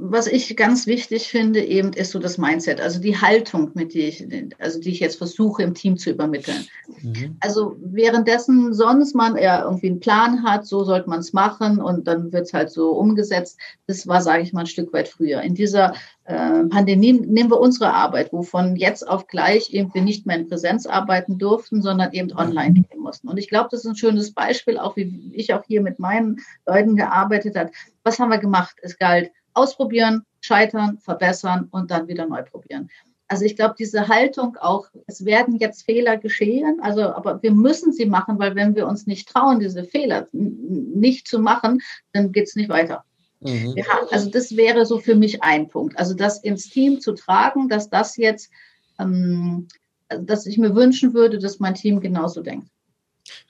was 0.08 0.26
ich 0.26 0.56
ganz 0.56 0.86
wichtig 0.86 1.28
finde, 1.28 1.64
eben 1.64 1.92
ist 1.92 2.12
so 2.12 2.18
das 2.18 2.38
Mindset, 2.38 2.80
also 2.80 3.00
die 3.00 3.16
Haltung, 3.20 3.70
mit 3.74 3.94
die 3.94 4.02
ich, 4.02 4.26
also 4.58 4.80
die 4.80 4.90
ich 4.90 5.00
jetzt 5.00 5.18
versuche 5.18 5.62
im 5.62 5.74
Team 5.74 5.96
zu 5.96 6.10
übermitteln. 6.10 6.66
Mhm. 7.02 7.36
Also 7.40 7.76
währenddessen 7.80 8.72
sonst 8.72 9.14
man 9.14 9.36
eher 9.36 9.64
irgendwie 9.64 9.88
einen 9.88 10.00
Plan 10.00 10.42
hat, 10.42 10.66
so 10.66 10.84
sollte 10.84 11.08
man 11.08 11.20
es 11.20 11.32
machen 11.32 11.80
und 11.80 12.06
dann 12.06 12.32
wird 12.32 12.46
es 12.46 12.52
halt 12.52 12.70
so 12.70 12.92
umgesetzt. 12.92 13.58
Das 13.86 14.06
war, 14.06 14.22
sage 14.22 14.42
ich 14.42 14.52
mal, 14.52 14.60
ein 14.60 14.66
Stück 14.66 14.92
weit 14.92 15.08
früher. 15.08 15.42
In 15.42 15.54
dieser 15.54 15.94
Pandemie 16.26 17.12
nehmen 17.12 17.50
wir 17.50 17.60
unsere 17.60 17.92
Arbeit, 17.92 18.32
wovon 18.32 18.74
jetzt 18.74 19.06
auf 19.06 19.28
gleich 19.28 19.72
eben 19.72 19.94
wir 19.94 20.02
nicht 20.02 20.26
mehr 20.26 20.36
in 20.36 20.48
Präsenz 20.48 20.84
arbeiten 20.86 21.38
durften, 21.38 21.82
sondern 21.82 22.12
eben 22.12 22.32
online 22.32 22.74
gehen 22.74 23.00
mussten. 23.00 23.28
Und 23.28 23.38
ich 23.38 23.48
glaube, 23.48 23.68
das 23.70 23.84
ist 23.84 23.86
ein 23.86 23.96
schönes 23.96 24.32
Beispiel, 24.32 24.76
auch 24.76 24.96
wie 24.96 25.30
ich 25.34 25.54
auch 25.54 25.62
hier 25.64 25.82
mit 25.82 26.00
meinen 26.00 26.40
Leuten 26.66 26.96
gearbeitet 26.96 27.56
habe. 27.56 27.70
Was 28.02 28.18
haben 28.18 28.30
wir 28.30 28.38
gemacht? 28.38 28.76
Es 28.82 28.98
galt 28.98 29.30
ausprobieren, 29.54 30.24
scheitern, 30.40 30.98
verbessern 30.98 31.68
und 31.70 31.90
dann 31.90 32.08
wieder 32.08 32.26
neu 32.26 32.42
probieren. 32.42 32.90
Also 33.28 33.44
ich 33.44 33.56
glaube, 33.56 33.74
diese 33.78 34.08
Haltung 34.08 34.56
auch, 34.60 34.88
es 35.06 35.24
werden 35.24 35.56
jetzt 35.56 35.84
Fehler 35.84 36.16
geschehen, 36.16 36.78
also 36.80 37.02
aber 37.02 37.42
wir 37.42 37.50
müssen 37.52 37.92
sie 37.92 38.06
machen, 38.06 38.38
weil 38.38 38.54
wenn 38.54 38.76
wir 38.76 38.86
uns 38.86 39.06
nicht 39.06 39.28
trauen, 39.28 39.58
diese 39.58 39.84
Fehler 39.84 40.28
nicht 40.32 41.26
zu 41.26 41.40
machen, 41.40 41.82
dann 42.12 42.30
geht 42.30 42.46
es 42.46 42.54
nicht 42.54 42.68
weiter. 42.68 43.04
Mhm. 43.40 43.74
Ja, 43.76 43.84
also 44.10 44.30
das 44.30 44.56
wäre 44.56 44.86
so 44.86 44.98
für 44.98 45.14
mich 45.14 45.42
ein 45.42 45.68
Punkt. 45.68 45.98
Also 45.98 46.14
das 46.14 46.42
ins 46.42 46.68
Team 46.70 47.00
zu 47.00 47.12
tragen, 47.12 47.68
dass 47.68 47.90
das 47.90 48.16
jetzt, 48.16 48.50
ähm, 48.98 49.68
dass 50.08 50.46
ich 50.46 50.58
mir 50.58 50.74
wünschen 50.74 51.14
würde, 51.14 51.38
dass 51.38 51.60
mein 51.60 51.74
Team 51.74 52.00
genauso 52.00 52.42
denkt. 52.42 52.68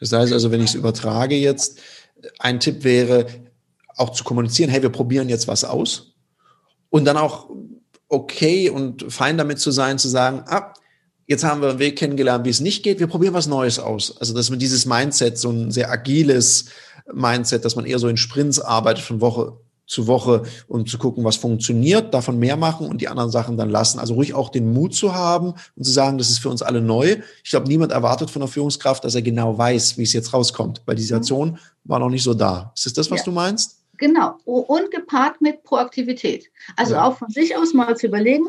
Das 0.01 0.13
heißt 0.13 0.33
also, 0.33 0.51
wenn 0.51 0.61
ich 0.61 0.71
es 0.71 0.75
übertrage 0.75 1.37
jetzt, 1.37 1.81
ein 2.39 2.61
Tipp 2.61 2.83
wäre, 2.83 3.27
auch 3.97 4.11
zu 4.11 4.25
kommunizieren, 4.25 4.71
hey, 4.71 4.83
wir 4.83 4.91
probieren 4.91 5.29
jetzt 5.29 5.49
was 5.49 5.65
aus. 5.65 6.15
Und 6.91 7.05
dann 7.05 7.17
auch 7.17 7.51
okay 8.09 8.71
und 8.71 9.11
fein 9.13 9.39
damit 9.39 9.59
zu 9.59 9.71
sein, 9.71 9.99
zu 9.99 10.09
sagen, 10.09 10.45
ah, 10.47 10.73
jetzt 11.27 11.45
haben 11.45 11.61
wir 11.61 11.71
einen 11.71 11.79
Weg 11.79 11.97
kennengelernt, 11.99 12.45
wie 12.45 12.51
es 12.51 12.61
nicht 12.61 12.83
geht, 12.83 13.01
wir 13.01 13.07
probieren 13.07 13.35
was 13.35 13.47
Neues 13.47 13.79
aus. 13.79 14.17
Also, 14.19 14.35
dass 14.35 14.51
man 14.51 14.59
dieses 14.59 14.87
Mindset, 14.87 15.39
so 15.39 15.51
ein 15.51 15.71
sehr 15.71 15.91
agiles 15.91 16.67
Mindset, 17.13 17.65
dass 17.65 17.77
man 17.77 17.85
eher 17.85 17.99
so 17.99 18.09
in 18.09 18.17
Sprints 18.17 18.61
arbeitet 18.61 19.05
von 19.05 19.21
Woche 19.21 19.59
zu 19.87 20.07
Woche, 20.07 20.43
um 20.69 20.87
zu 20.87 20.99
gucken, 20.99 21.25
was 21.25 21.37
funktioniert, 21.37 22.13
davon 22.13 22.39
mehr 22.39 22.57
machen 22.57 22.89
und 22.89 23.01
die 23.01 23.09
anderen 23.09 23.31
Sachen 23.31 23.57
dann 23.57 23.71
lassen. 23.71 23.99
Also 23.99 24.15
ruhig 24.15 24.35
auch 24.35 24.49
den 24.49 24.73
Mut 24.73 24.95
zu 24.95 25.15
haben 25.15 25.55
und 25.77 25.85
zu 25.85 25.91
sagen, 25.91 26.19
das 26.19 26.31
ist 26.31 26.39
für 26.39 26.49
uns 26.49 26.63
alle 26.63 26.81
neu. 26.81 27.17
Ich 27.45 27.51
glaube, 27.51 27.69
niemand 27.69 27.93
erwartet 27.93 28.31
von 28.31 28.41
der 28.41 28.49
Führungskraft, 28.49 29.05
dass 29.05 29.15
er 29.15 29.23
genau 29.23 29.57
weiß, 29.57 29.97
wie 29.99 30.03
es 30.03 30.13
jetzt 30.13 30.33
rauskommt, 30.35 30.83
weil 30.87 30.97
die 30.97 31.03
mhm. 31.03 31.07
Situation 31.07 31.59
war 31.85 31.99
noch 31.99 32.11
nicht 32.11 32.25
so 32.25 32.35
da. 32.35 32.73
Ist 32.75 32.87
das 32.87 32.93
das, 32.93 33.11
was 33.11 33.21
ja. 33.21 33.25
du 33.25 33.33
meinst? 33.33 33.83
Genau. 33.99 34.37
Und 34.45 34.91
gepaart 34.91 35.41
mit 35.41 35.63
Proaktivität. 35.63 36.51
Also 36.77 36.95
ja. 36.95 37.07
auch 37.07 37.17
von 37.17 37.31
sich 37.31 37.57
aus 37.57 37.73
mal 37.73 37.97
zu 37.97 38.09
überlegen, 38.09 38.47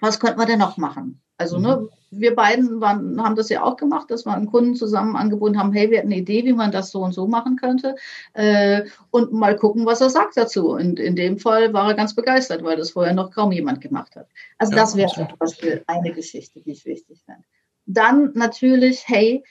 was 0.00 0.20
könnte 0.20 0.36
man 0.36 0.46
denn 0.46 0.58
noch 0.58 0.76
machen? 0.76 1.20
Also, 1.36 1.58
ne, 1.58 1.76
mhm. 1.76 1.88
Wir 2.18 2.34
beiden 2.34 2.80
waren, 2.80 3.22
haben 3.22 3.36
das 3.36 3.48
ja 3.48 3.62
auch 3.62 3.76
gemacht, 3.76 4.10
dass 4.10 4.24
wir 4.24 4.34
einen 4.34 4.50
Kunden 4.50 4.74
zusammen 4.74 5.16
angeboten 5.16 5.58
haben, 5.58 5.72
hey, 5.72 5.90
wir 5.90 5.98
hätten 5.98 6.12
eine 6.12 6.20
Idee, 6.20 6.44
wie 6.44 6.52
man 6.52 6.72
das 6.72 6.90
so 6.90 7.02
und 7.02 7.12
so 7.12 7.26
machen 7.26 7.56
könnte. 7.56 7.96
Äh, 8.32 8.84
und 9.10 9.32
mal 9.32 9.56
gucken, 9.56 9.86
was 9.86 10.00
er 10.00 10.10
sagt 10.10 10.36
dazu. 10.36 10.70
Und 10.70 10.98
in 10.98 11.16
dem 11.16 11.38
Fall 11.38 11.72
war 11.72 11.88
er 11.88 11.94
ganz 11.94 12.14
begeistert, 12.14 12.62
weil 12.62 12.76
das 12.76 12.90
vorher 12.90 13.14
noch 13.14 13.30
kaum 13.30 13.52
jemand 13.52 13.80
gemacht 13.80 14.16
hat. 14.16 14.28
Also 14.58 14.72
ja, 14.72 14.78
das 14.80 14.96
wäre 14.96 15.12
zum 15.12 15.26
Beispiel 15.38 15.82
eine 15.86 16.12
Geschichte, 16.12 16.60
die 16.60 16.72
ich 16.72 16.84
wichtig 16.84 17.22
fände. 17.24 17.44
Dann 17.86 18.32
natürlich, 18.34 19.04
hey, 19.06 19.44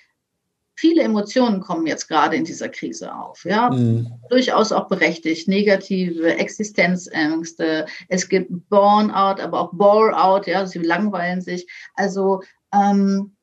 viele 0.75 1.03
Emotionen 1.03 1.59
kommen 1.59 1.87
jetzt 1.87 2.07
gerade 2.07 2.35
in 2.35 2.45
dieser 2.45 2.69
Krise 2.69 3.13
auf. 3.13 3.45
Ja, 3.45 3.69
mhm. 3.69 4.11
durchaus 4.29 4.71
auch 4.71 4.87
berechtigt. 4.87 5.47
Negative 5.47 6.35
Existenzängste. 6.35 7.85
Es 8.09 8.27
gibt 8.27 8.49
Burnout, 8.69 9.41
aber 9.41 9.59
auch 9.59 9.73
Bore-out. 9.73 10.47
Ja, 10.47 10.65
sie 10.65 10.79
langweilen 10.79 11.41
sich. 11.41 11.67
Also 11.95 12.41
ähm, 12.73 13.35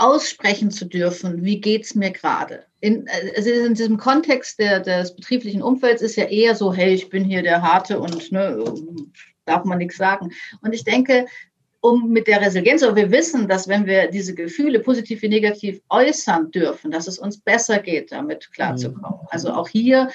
aussprechen 0.00 0.70
zu 0.70 0.86
dürfen, 0.86 1.44
wie 1.44 1.60
geht's 1.60 1.94
mir 1.94 2.10
gerade? 2.10 2.64
In, 2.80 3.06
also 3.36 3.50
in 3.50 3.74
diesem 3.74 3.98
Kontext 3.98 4.58
der, 4.58 4.80
des 4.80 5.14
betrieblichen 5.14 5.62
Umfelds 5.62 6.00
ist 6.00 6.16
ja 6.16 6.24
eher 6.24 6.54
so, 6.54 6.72
hey, 6.72 6.94
ich 6.94 7.10
bin 7.10 7.24
hier 7.24 7.42
der 7.42 7.60
Harte 7.60 8.00
und 8.00 8.32
ne, 8.32 8.64
darf 9.44 9.64
man 9.64 9.78
nichts 9.78 9.98
sagen. 9.98 10.30
Und 10.62 10.72
ich 10.72 10.84
denke, 10.84 11.26
um 11.80 12.10
mit 12.10 12.26
der 12.26 12.40
Resilienz, 12.40 12.82
aber 12.82 12.96
wir 12.96 13.10
wissen, 13.10 13.48
dass 13.48 13.66
wenn 13.66 13.86
wir 13.86 14.08
diese 14.08 14.34
Gefühle 14.34 14.80
positiv 14.80 15.22
wie 15.22 15.28
negativ 15.28 15.80
äußern 15.88 16.50
dürfen, 16.50 16.90
dass 16.90 17.08
es 17.08 17.18
uns 17.18 17.38
besser 17.38 17.78
geht, 17.78 18.12
damit 18.12 18.52
klarzukommen. 18.52 19.20
Mhm. 19.22 19.28
Also 19.30 19.52
auch 19.52 19.68
hier 19.68 20.10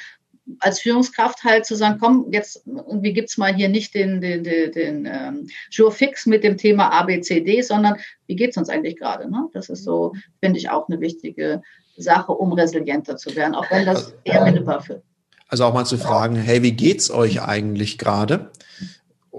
als 0.59 0.79
Führungskraft 0.79 1.43
halt 1.43 1.65
zu 1.65 1.75
sagen, 1.75 1.97
komm, 1.99 2.27
jetzt 2.31 2.63
irgendwie 2.67 3.13
gibt's 3.13 3.37
mal 3.37 3.53
hier 3.53 3.67
nicht 3.67 3.95
den, 3.95 4.21
den, 4.21 4.43
den, 4.43 4.71
den 4.71 5.09
ähm, 5.11 5.47
Jour 5.71 5.91
fix 5.91 6.27
mit 6.27 6.43
dem 6.43 6.57
Thema 6.57 6.89
ABCD, 6.91 7.61
sondern 7.61 7.97
wie 8.27 8.35
geht's 8.35 8.57
uns 8.57 8.69
eigentlich 8.69 8.97
gerade? 8.97 9.29
Ne? 9.29 9.49
Das 9.53 9.69
ist 9.69 9.83
so, 9.83 10.13
finde 10.41 10.59
ich, 10.59 10.69
auch 10.69 10.87
eine 10.87 10.99
wichtige 10.99 11.63
Sache, 11.97 12.31
um 12.31 12.53
resilienter 12.53 13.17
zu 13.17 13.35
werden, 13.35 13.55
auch 13.55 13.69
wenn 13.71 13.85
das 13.85 14.13
eher 14.23 14.43
mittelbar 14.43 14.81
führt. 14.81 15.03
Also 15.47 15.65
auch 15.65 15.73
mal 15.73 15.85
zu 15.85 15.97
fragen, 15.97 16.35
hey, 16.35 16.61
wie 16.63 16.73
geht's 16.73 17.09
euch 17.09 17.41
eigentlich 17.41 17.97
gerade? 17.97 18.51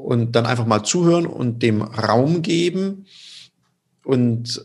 Und 0.04 0.32
dann 0.32 0.46
einfach 0.46 0.66
mal 0.66 0.82
zuhören 0.82 1.26
und 1.26 1.62
dem 1.62 1.82
Raum 1.82 2.42
geben. 2.42 3.06
Und 4.04 4.64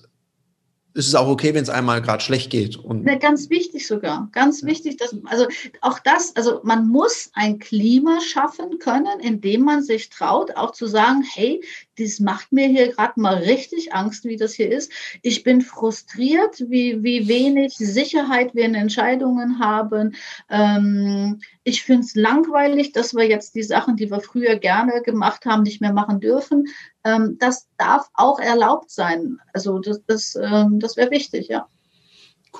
es 0.93 1.07
ist 1.07 1.15
auch 1.15 1.29
okay, 1.29 1.53
wenn 1.53 1.63
es 1.63 1.69
einmal 1.69 2.01
gerade 2.01 2.21
schlecht 2.21 2.49
geht. 2.49 2.75
Und 2.75 3.07
ja, 3.07 3.15
ganz 3.15 3.49
wichtig 3.49 3.87
sogar, 3.87 4.29
ganz 4.33 4.61
ja. 4.61 4.67
wichtig, 4.67 4.97
dass 4.97 5.15
also 5.25 5.47
auch 5.79 5.99
das, 5.99 6.35
also 6.35 6.59
man 6.63 6.87
muss 6.87 7.31
ein 7.33 7.59
Klima 7.59 8.19
schaffen 8.19 8.77
können, 8.79 9.19
in 9.21 9.39
dem 9.39 9.61
man 9.61 9.83
sich 9.83 10.09
traut, 10.09 10.55
auch 10.57 10.71
zu 10.71 10.87
sagen, 10.87 11.23
hey, 11.33 11.63
das 12.01 12.19
macht 12.19 12.51
mir 12.51 12.67
hier 12.67 12.93
gerade 12.93 13.19
mal 13.19 13.35
richtig 13.35 13.93
Angst, 13.93 14.25
wie 14.25 14.37
das 14.37 14.53
hier 14.53 14.71
ist. 14.71 14.91
Ich 15.21 15.43
bin 15.43 15.61
frustriert, 15.61 16.63
wie, 16.69 17.03
wie 17.03 17.27
wenig 17.27 17.75
Sicherheit 17.75 18.55
wir 18.55 18.65
in 18.65 18.75
Entscheidungen 18.75 19.59
haben. 19.59 20.15
Ähm, 20.49 21.41
ich 21.63 21.83
finde 21.83 22.01
es 22.01 22.15
langweilig, 22.15 22.91
dass 22.91 23.13
wir 23.13 23.27
jetzt 23.27 23.55
die 23.55 23.63
Sachen, 23.63 23.95
die 23.95 24.09
wir 24.09 24.21
früher 24.21 24.55
gerne 24.55 25.01
gemacht 25.01 25.45
haben, 25.45 25.63
nicht 25.63 25.81
mehr 25.81 25.93
machen 25.93 26.19
dürfen. 26.19 26.67
Ähm, 27.03 27.37
das 27.39 27.67
darf 27.77 28.09
auch 28.13 28.39
erlaubt 28.39 28.91
sein. 28.91 29.39
Also 29.53 29.79
das, 29.79 30.01
das, 30.05 30.35
ähm, 30.35 30.79
das 30.79 30.97
wäre 30.97 31.11
wichtig, 31.11 31.47
ja. 31.47 31.67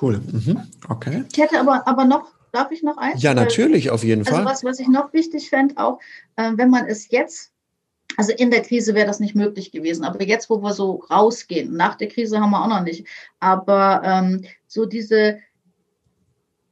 Cool. 0.00 0.20
Mhm. 0.30 0.62
Okay. 0.88 1.24
Ich 1.32 1.38
hätte 1.38 1.60
aber, 1.60 1.86
aber 1.86 2.04
noch, 2.04 2.32
darf 2.52 2.70
ich 2.70 2.82
noch 2.82 2.96
eins? 2.96 3.22
Ja, 3.22 3.34
natürlich, 3.34 3.90
auf 3.90 4.04
jeden 4.04 4.22
also 4.22 4.36
Fall. 4.36 4.44
Was, 4.44 4.64
was 4.64 4.78
ich 4.78 4.88
noch 4.88 5.12
wichtig 5.12 5.50
fände, 5.50 5.76
auch 5.76 5.98
äh, 6.36 6.52
wenn 6.54 6.70
man 6.70 6.86
es 6.86 7.10
jetzt 7.10 7.51
also 8.16 8.32
in 8.32 8.50
der 8.50 8.62
Krise 8.62 8.94
wäre 8.94 9.06
das 9.06 9.20
nicht 9.20 9.34
möglich 9.34 9.72
gewesen. 9.72 10.04
Aber 10.04 10.22
jetzt, 10.22 10.50
wo 10.50 10.62
wir 10.62 10.74
so 10.74 11.04
rausgehen, 11.10 11.74
nach 11.76 11.94
der 11.94 12.08
Krise 12.08 12.40
haben 12.40 12.50
wir 12.50 12.62
auch 12.62 12.68
noch 12.68 12.82
nicht. 12.82 13.06
Aber 13.40 14.02
ähm, 14.04 14.44
so 14.66 14.86
diese 14.86 15.38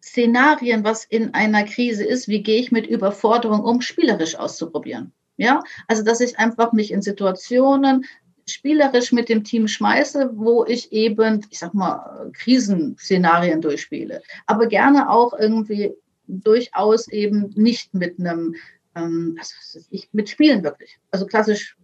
Szenarien, 0.03 0.85
was 0.85 1.05
in 1.05 1.35
einer 1.35 1.65
Krise 1.65 2.05
ist, 2.05 2.29
wie 2.29 2.43
gehe 2.43 2.61
ich 2.61 2.73
mit 2.73 2.87
Überforderung 2.87 3.61
um, 3.61 3.81
spielerisch 3.81 4.37
auszuprobieren. 4.37 5.13
Ja, 5.37 5.63
also 5.89 6.03
dass 6.03 6.21
ich 6.21 6.39
einfach 6.39 6.73
mich 6.73 6.91
in 6.91 7.01
Situationen 7.01 8.05
spielerisch 8.47 9.13
mit 9.13 9.29
dem 9.29 9.45
Team 9.45 9.69
schmeiße, 9.69 10.33
wo 10.35 10.65
ich 10.65 10.93
eben, 10.93 11.47
ich 11.51 11.59
sag 11.61 11.73
mal, 11.73 12.31
Krisenszenarien 12.35 13.61
durchspiele. 13.61 14.23
Aber 14.47 14.67
gerne 14.67 15.09
auch 15.09 15.33
irgendwie 15.33 15.95
durchaus 16.27 17.09
eben 17.09 17.53
nicht 17.57 17.95
mit 17.95 18.19
einem 18.19 18.55
ähm, 18.95 19.37
also 19.39 19.81
ich, 19.91 20.09
mit 20.13 20.29
Spielen 20.29 20.63
wirklich. 20.63 20.99
Also 21.11 21.27
klassisch 21.27 21.77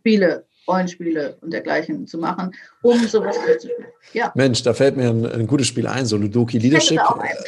Spiele, 0.00 0.46
Rollenspiele 0.68 1.38
und 1.40 1.52
dergleichen 1.52 2.06
zu 2.06 2.18
machen, 2.18 2.52
um 2.82 3.06
sowas 3.06 3.36
zu 3.36 3.68
spielen. 3.68 3.86
Ja. 4.12 4.32
Mensch, 4.34 4.62
da 4.62 4.74
fällt 4.74 4.96
mir 4.96 5.10
ein, 5.10 5.26
ein 5.26 5.46
gutes 5.46 5.66
Spiel 5.66 5.86
ein, 5.86 6.06
so 6.06 6.16
Ludoki 6.16 6.58
Leadership. 6.58 7.00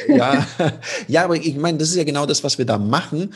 Ja, 0.07 0.47
ja, 1.07 1.23
aber 1.23 1.35
ich 1.35 1.55
meine, 1.55 1.77
das 1.77 1.89
ist 1.89 1.95
ja 1.95 2.03
genau 2.03 2.25
das, 2.25 2.43
was 2.43 2.57
wir 2.57 2.65
da 2.65 2.77
machen 2.77 3.33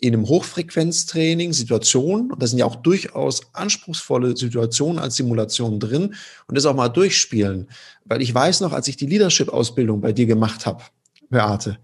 in 0.00 0.12
einem 0.12 0.28
Hochfrequenztraining 0.28 1.52
Situationen, 1.52 2.30
und 2.30 2.42
da 2.42 2.46
sind 2.46 2.58
ja 2.58 2.66
auch 2.66 2.76
durchaus 2.76 3.42
anspruchsvolle 3.54 4.36
Situationen 4.36 4.98
als 4.98 5.16
Simulationen 5.16 5.80
drin, 5.80 6.14
und 6.46 6.58
das 6.58 6.66
auch 6.66 6.74
mal 6.74 6.88
durchspielen. 6.88 7.68
Weil 8.04 8.20
ich 8.20 8.34
weiß 8.34 8.60
noch, 8.60 8.72
als 8.72 8.88
ich 8.88 8.96
die 8.96 9.06
Leadership-Ausbildung 9.06 10.00
bei 10.00 10.12
dir 10.12 10.26
gemacht 10.26 10.66
habe, 10.66 10.82
Beate, 11.30 11.78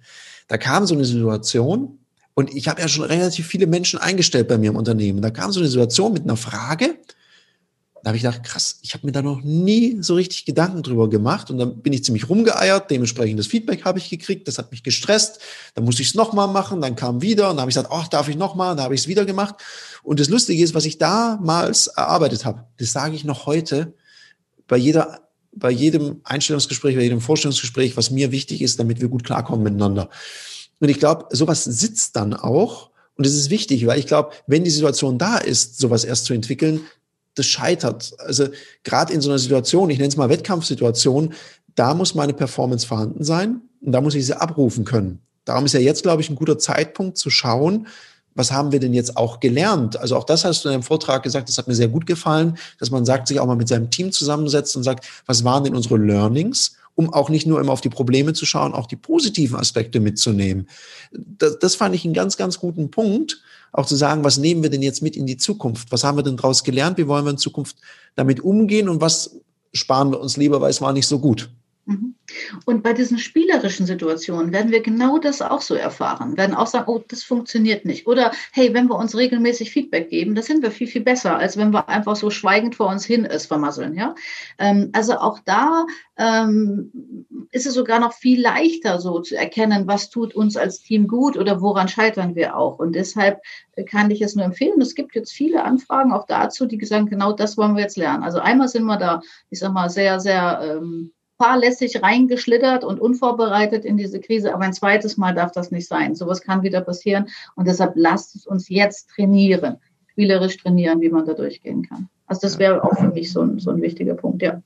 da 0.49 0.59
kam 0.59 0.87
so 0.87 0.95
eine 0.95 1.05
Situation, 1.05 2.00
und 2.35 2.55
ich 2.55 2.69
habe 2.69 2.81
ja 2.81 2.89
schon 2.89 3.05
relativ 3.05 3.47
viele 3.47 3.67
Menschen 3.67 3.99
eingestellt 3.99 4.49
bei 4.49 4.59
mir 4.59 4.71
im 4.71 4.77
Unternehmen. 4.77 5.21
Da 5.21 5.31
kam 5.31 5.53
so 5.53 5.61
eine 5.61 5.69
Situation 5.69 6.13
mit 6.13 6.23
einer 6.23 6.37
Frage. 6.37 6.99
Da 8.03 8.09
habe 8.09 8.17
ich 8.17 8.23
gedacht, 8.23 8.43
krass, 8.45 8.79
ich 8.81 8.95
habe 8.95 9.07
mir 9.07 9.13
da 9.13 9.21
noch 9.21 9.43
nie 9.43 9.99
so 10.01 10.15
richtig 10.15 10.47
Gedanken 10.47 10.83
drüber 10.83 11.11
gemacht. 11.11 11.51
Und 11.51 11.59
dann 11.59 11.83
bin 11.83 11.93
ich 11.93 12.03
ziemlich 12.03 12.31
rumgeeiert. 12.31 12.91
Dementsprechendes 12.91 13.47
Feedback 13.47 13.85
habe 13.85 13.99
ich 13.99 14.09
gekriegt. 14.09 14.49
Das 14.49 14.57
hat 14.57 14.71
mich 14.71 14.83
gestresst. 14.83 15.41
Dann 15.75 15.85
musste 15.85 16.01
ich 16.01 16.09
es 16.09 16.15
nochmal 16.15 16.49
machen. 16.49 16.81
Dann 16.81 16.97
kam 16.97 17.21
wieder. 17.21 17.51
Und 17.51 17.57
dann 17.57 17.63
habe 17.63 17.71
ich 17.71 17.75
gesagt, 17.75 17.93
ach, 17.93 18.09
darf 18.09 18.29
ich 18.29 18.37
nochmal? 18.37 18.75
Dann 18.75 18.85
habe 18.85 18.95
ich 18.95 19.03
es 19.03 19.09
wieder 19.09 19.27
gemacht. 19.27 19.57
Und 20.03 20.19
das 20.19 20.31
Lustige 20.31 20.65
ist, 20.65 20.75
was 20.75 20.87
ich 20.87 20.97
damals 20.97 21.89
erarbeitet 21.89 22.47
habe, 22.47 22.65
das 22.79 22.93
sage 22.93 23.15
ich 23.15 23.25
noch 23.25 23.45
heute 23.45 23.93
bei 24.67 24.79
jeder 24.79 25.31
bei 25.53 25.71
jedem 25.71 26.21
Einstellungsgespräch, 26.25 26.95
bei 26.95 27.03
jedem 27.03 27.21
Vorstellungsgespräch, 27.21 27.97
was 27.97 28.11
mir 28.11 28.31
wichtig 28.31 28.63
ist, 28.63 28.79
damit 28.79 29.01
wir 29.01 29.09
gut 29.09 29.25
klarkommen 29.25 29.65
miteinander. 29.65 30.09
Und 30.81 30.89
ich 30.89 30.99
glaube, 30.99 31.27
sowas 31.31 31.65
sitzt 31.65 32.17
dann 32.17 32.35
auch. 32.35 32.91
Und 33.17 33.27
es 33.27 33.35
ist 33.35 33.51
wichtig, 33.51 33.87
weil 33.87 33.99
ich 33.99 34.07
glaube, 34.07 34.31
wenn 34.47 34.65
die 34.65 34.71
Situation 34.71 35.19
da 35.19 35.37
ist, 35.37 35.79
sowas 35.79 36.05
erst 36.05 36.25
zu 36.25 36.33
entwickeln, 36.33 36.81
das 37.35 37.47
scheitert. 37.47 38.13
Also 38.19 38.49
gerade 38.83 39.13
in 39.13 39.21
so 39.21 39.31
einer 39.31 39.39
Situation, 39.39 39.91
ich 39.91 39.99
nenne 39.99 40.09
es 40.09 40.17
mal 40.17 40.31
Wettkampfsituation, 40.31 41.35
da 41.75 41.95
muss 41.95 42.15
meine 42.15 42.33
Performance 42.33 42.87
vorhanden 42.87 43.23
sein 43.23 43.61
und 43.81 43.93
da 43.93 44.01
muss 44.01 44.15
ich 44.15 44.27
sie 44.27 44.39
abrufen 44.39 44.85
können. 44.85 45.21
Darum 45.45 45.67
ist 45.67 45.75
ja 45.75 45.81
jetzt, 45.81 46.03
glaube 46.03 46.23
ich, 46.23 46.31
ein 46.31 46.37
guter 46.37 46.59
Zeitpunkt 46.59 47.19
zu 47.19 47.31
schauen, 47.31 47.87
was 48.35 48.53
haben 48.53 48.73
wir 48.73 48.81
denn 48.81 48.95
jetzt 48.95 49.17
auch 49.17 49.41
gelernt? 49.41 49.99
Also 49.99 50.17
auch 50.17 50.25
das 50.25 50.45
hast 50.45 50.65
du 50.65 50.69
in 50.69 50.75
deinem 50.75 50.83
Vortrag 50.83 51.23
gesagt, 51.23 51.49
das 51.49 51.59
hat 51.59 51.67
mir 51.67 51.75
sehr 51.75 51.89
gut 51.89 52.07
gefallen, 52.07 52.57
dass 52.79 52.91
man 52.91 53.05
sagt, 53.05 53.29
sich 53.29 53.41
auch 53.41 53.47
mal 53.47 53.57
mit 53.57 53.69
seinem 53.69 53.91
Team 53.91 54.13
zusammensetzt 54.13 54.77
und 54.77 54.83
sagt, 54.83 55.05
was 55.27 55.45
waren 55.45 55.65
denn 55.65 55.75
unsere 55.75 55.97
Learnings? 55.97 56.77
Um 57.01 57.13
auch 57.15 57.31
nicht 57.31 57.47
nur 57.47 57.59
immer 57.61 57.73
auf 57.73 57.81
die 57.81 57.89
Probleme 57.89 58.35
zu 58.35 58.45
schauen, 58.45 58.75
auch 58.75 58.87
die 58.87 58.97
positiven 58.97 59.59
Aspekte 59.59 60.01
mitzunehmen. 60.01 60.69
Das, 61.13 61.59
das 61.59 61.75
fand 61.75 61.95
ich 61.95 62.05
einen 62.05 62.13
ganz, 62.13 62.37
ganz 62.37 62.59
guten 62.59 62.91
Punkt, 62.91 63.43
auch 63.73 63.87
zu 63.87 63.97
sagen, 63.97 64.23
was 64.23 64.37
nehmen 64.37 64.63
wir 64.63 64.69
denn 64.69 64.83
jetzt 64.83 65.01
mit 65.01 65.17
in 65.17 65.25
die 65.25 65.39
Zukunft? 65.39 65.91
Was 65.93 66.05
haben 66.05 66.19
wir 66.19 66.23
denn 66.23 66.37
daraus 66.37 66.63
gelernt? 66.63 66.99
Wie 66.99 67.09
wollen 67.09 67.25
wir 67.25 67.31
in 67.31 67.39
Zukunft 67.39 67.77
damit 68.17 68.41
umgehen? 68.41 68.89
Und 68.91 69.01
was 69.01 69.37
sparen 69.73 70.11
wir 70.11 70.21
uns 70.21 70.37
lieber, 70.37 70.61
weil 70.61 70.71
es 70.71 70.83
war 70.83 70.93
nicht 70.93 71.07
so 71.07 71.19
gut? 71.21 71.51
Mhm. 71.87 72.15
Und 72.67 72.83
bei 72.83 72.93
diesen 72.93 73.19
spielerischen 73.19 73.87
Situationen 73.87 74.53
werden 74.53 74.71
wir 74.71 74.83
genau 74.83 75.19
das 75.19 75.43
auch 75.43 75.63
so 75.63 75.75
erfahren, 75.75 76.37
werden 76.37 76.55
auch 76.55 76.67
sagen, 76.67 76.85
oh, 76.89 77.03
das 77.09 77.25
funktioniert 77.25 77.85
nicht. 77.85 78.07
Oder 78.07 78.33
hey, 78.53 78.73
wenn 78.75 78.89
wir 78.89 78.97
uns 78.97 79.17
regelmäßig 79.17 79.71
Feedback 79.71 80.11
geben, 80.11 80.35
das 80.35 80.47
sind 80.47 80.63
wir 80.63 80.71
viel, 80.71 80.87
viel 80.87 81.03
besser, 81.03 81.37
als 81.37 81.57
wenn 81.57 81.73
wir 81.73 81.89
einfach 81.89 82.17
so 82.17 82.31
schweigend 82.31 82.77
vor 82.77 82.89
uns 82.89 83.05
hin 83.05 83.25
es 83.25 83.47
vermasseln. 83.47 83.95
Ja? 83.95 84.15
Ähm, 84.59 84.91
also 84.93 85.15
auch 85.15 85.41
da 85.45 85.87
ähm, 86.17 86.93
ist 87.51 87.67
es 87.67 87.75
sogar 87.75 87.99
noch 87.99 88.13
viel 88.13 88.41
leichter, 88.41 89.01
so 89.01 89.21
zu 89.21 89.37
erkennen, 89.37 89.87
was 89.87 90.11
tut 90.11 90.35
uns 90.35 90.57
als 90.57 90.83
Team 90.83 91.09
gut 91.09 91.37
oder 91.37 91.61
woran 91.61 91.89
scheitern 91.89 92.35
wir 92.35 92.57
auch. 92.57 92.79
Und 92.79 92.95
deshalb 92.95 93.41
kann 93.87 94.11
ich 94.11 94.21
es 94.21 94.37
nur 94.37 94.45
empfehlen. 94.45 94.81
Es 94.81 94.95
gibt 94.95 95.15
jetzt 95.15 95.33
viele 95.33 95.65
Anfragen 95.65 96.13
auch 96.13 96.27
dazu, 96.27 96.67
die 96.67 96.85
sagen, 96.85 97.07
genau 97.07 97.33
das 97.33 97.57
wollen 97.57 97.75
wir 97.75 97.83
jetzt 97.83 97.97
lernen. 97.97 98.23
Also 98.23 98.39
einmal 98.39 98.69
sind 98.69 98.85
wir 98.85 98.97
da, 98.97 99.23
ich 99.49 99.59
sag 99.59 99.73
mal, 99.73 99.91
sehr, 99.91 100.21
sehr 100.21 100.61
ähm, 100.63 101.13
fahrlässig 101.41 102.03
reingeschlittert 102.03 102.85
und 102.85 103.01
unvorbereitet 103.01 103.85
in 103.85 103.97
diese 103.97 104.21
Krise. 104.21 104.53
Aber 104.53 104.65
ein 104.65 104.73
zweites 104.73 105.17
Mal 105.17 105.35
darf 105.35 105.53
das 105.53 105.71
nicht 105.71 105.89
sein. 105.89 106.15
Sowas 106.15 106.43
kann 106.43 106.63
wieder 106.63 106.83
passieren. 106.83 107.29
Und 107.57 107.67
deshalb 107.67 107.93
lasst 107.97 108.37
es 108.37 108.47
uns 108.47 108.69
jetzt 108.69 109.09
trainieren, 109.11 109.79
spielerisch 110.11 110.59
trainieren, 110.59 111.01
wie 111.01 111.09
man 111.09 111.25
da 111.25 111.35
durchgehen 111.35 111.89
kann. 111.89 112.09
Also 112.27 112.43
das 112.43 112.59
wäre 112.59 112.85
auch 112.85 112.97
für 112.99 113.09
mich 113.09 113.33
so 113.33 113.41
ein, 113.41 113.59
so 113.59 113.71
ein 113.71 113.81
wichtiger 113.81 114.15
Punkt, 114.15 114.43
ja. 114.43 114.63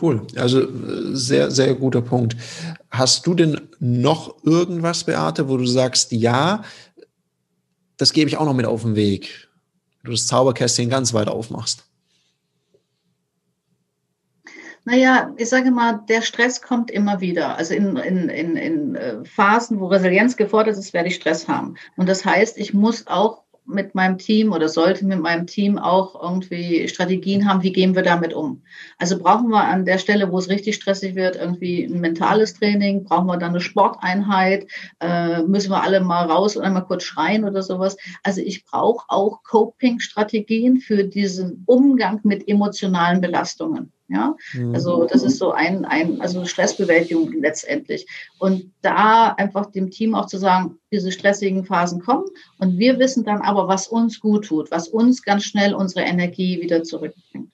Cool. 0.00 0.22
Also 0.36 0.62
äh, 0.62 1.14
sehr, 1.14 1.50
sehr 1.50 1.74
guter 1.74 2.00
Punkt. 2.00 2.36
Hast 2.90 3.26
du 3.26 3.34
denn 3.34 3.60
noch 3.78 4.42
irgendwas, 4.44 5.04
Beate, 5.04 5.48
wo 5.48 5.56
du 5.56 5.66
sagst, 5.66 6.12
ja, 6.12 6.62
das 7.96 8.12
gebe 8.12 8.28
ich 8.28 8.36
auch 8.36 8.44
noch 8.44 8.54
mit 8.54 8.66
auf 8.66 8.82
den 8.82 8.96
Weg? 8.96 9.48
du 10.08 10.12
das 10.12 10.26
Zauberkästchen 10.26 10.90
ganz 10.90 11.14
weit 11.14 11.28
aufmachst? 11.28 11.84
Naja, 14.88 15.34
ich 15.36 15.50
sage 15.50 15.70
mal, 15.70 16.00
der 16.08 16.22
Stress 16.22 16.62
kommt 16.62 16.90
immer 16.90 17.20
wieder. 17.20 17.58
Also 17.58 17.74
in, 17.74 17.98
in, 17.98 18.30
in, 18.30 18.56
in 18.56 18.94
äh, 18.94 19.22
Phasen, 19.22 19.80
wo 19.80 19.88
Resilienz 19.88 20.34
gefordert 20.34 20.78
ist, 20.78 20.94
werde 20.94 21.08
ich 21.08 21.16
Stress 21.16 21.46
haben. 21.46 21.74
Und 21.98 22.08
das 22.08 22.24
heißt, 22.24 22.56
ich 22.56 22.72
muss 22.72 23.06
auch 23.06 23.42
mit 23.66 23.94
meinem 23.94 24.16
Team 24.16 24.50
oder 24.50 24.70
sollte 24.70 25.04
mit 25.04 25.20
meinem 25.20 25.46
Team 25.46 25.76
auch 25.76 26.18
irgendwie 26.22 26.88
Strategien 26.88 27.46
haben, 27.46 27.62
wie 27.62 27.72
gehen 27.72 27.94
wir 27.94 28.02
damit 28.02 28.32
um. 28.32 28.62
Also 28.96 29.18
brauchen 29.18 29.50
wir 29.50 29.62
an 29.62 29.84
der 29.84 29.98
Stelle, 29.98 30.32
wo 30.32 30.38
es 30.38 30.48
richtig 30.48 30.76
stressig 30.76 31.14
wird, 31.14 31.36
irgendwie 31.36 31.84
ein 31.84 32.00
mentales 32.00 32.54
Training, 32.54 33.04
brauchen 33.04 33.26
wir 33.26 33.36
dann 33.36 33.50
eine 33.50 33.60
Sporteinheit, 33.60 34.68
äh, 35.00 35.42
müssen 35.42 35.70
wir 35.70 35.82
alle 35.82 36.00
mal 36.00 36.30
raus 36.30 36.56
und 36.56 36.62
einmal 36.62 36.86
kurz 36.86 37.02
schreien 37.02 37.44
oder 37.44 37.62
sowas. 37.62 37.98
Also 38.22 38.40
ich 38.40 38.64
brauche 38.64 39.04
auch 39.08 39.42
Coping-Strategien 39.42 40.78
für 40.78 41.04
diesen 41.04 41.64
Umgang 41.66 42.20
mit 42.22 42.48
emotionalen 42.48 43.20
Belastungen. 43.20 43.92
Ja, 44.10 44.34
also 44.72 45.04
das 45.04 45.22
ist 45.22 45.36
so 45.36 45.52
ein, 45.52 45.84
ein, 45.84 46.22
also 46.22 46.46
Stressbewältigung 46.46 47.30
letztendlich. 47.42 48.06
Und 48.38 48.72
da 48.80 49.34
einfach 49.34 49.70
dem 49.70 49.90
Team 49.90 50.14
auch 50.14 50.26
zu 50.26 50.38
sagen, 50.38 50.78
diese 50.90 51.12
stressigen 51.12 51.66
Phasen 51.66 52.00
kommen 52.00 52.24
und 52.58 52.78
wir 52.78 52.98
wissen 52.98 53.24
dann 53.24 53.42
aber, 53.42 53.68
was 53.68 53.86
uns 53.86 54.18
gut 54.20 54.46
tut, 54.46 54.70
was 54.70 54.88
uns 54.88 55.22
ganz 55.22 55.44
schnell 55.44 55.74
unsere 55.74 56.06
Energie 56.06 56.62
wieder 56.62 56.84
zurückbringt. 56.84 57.50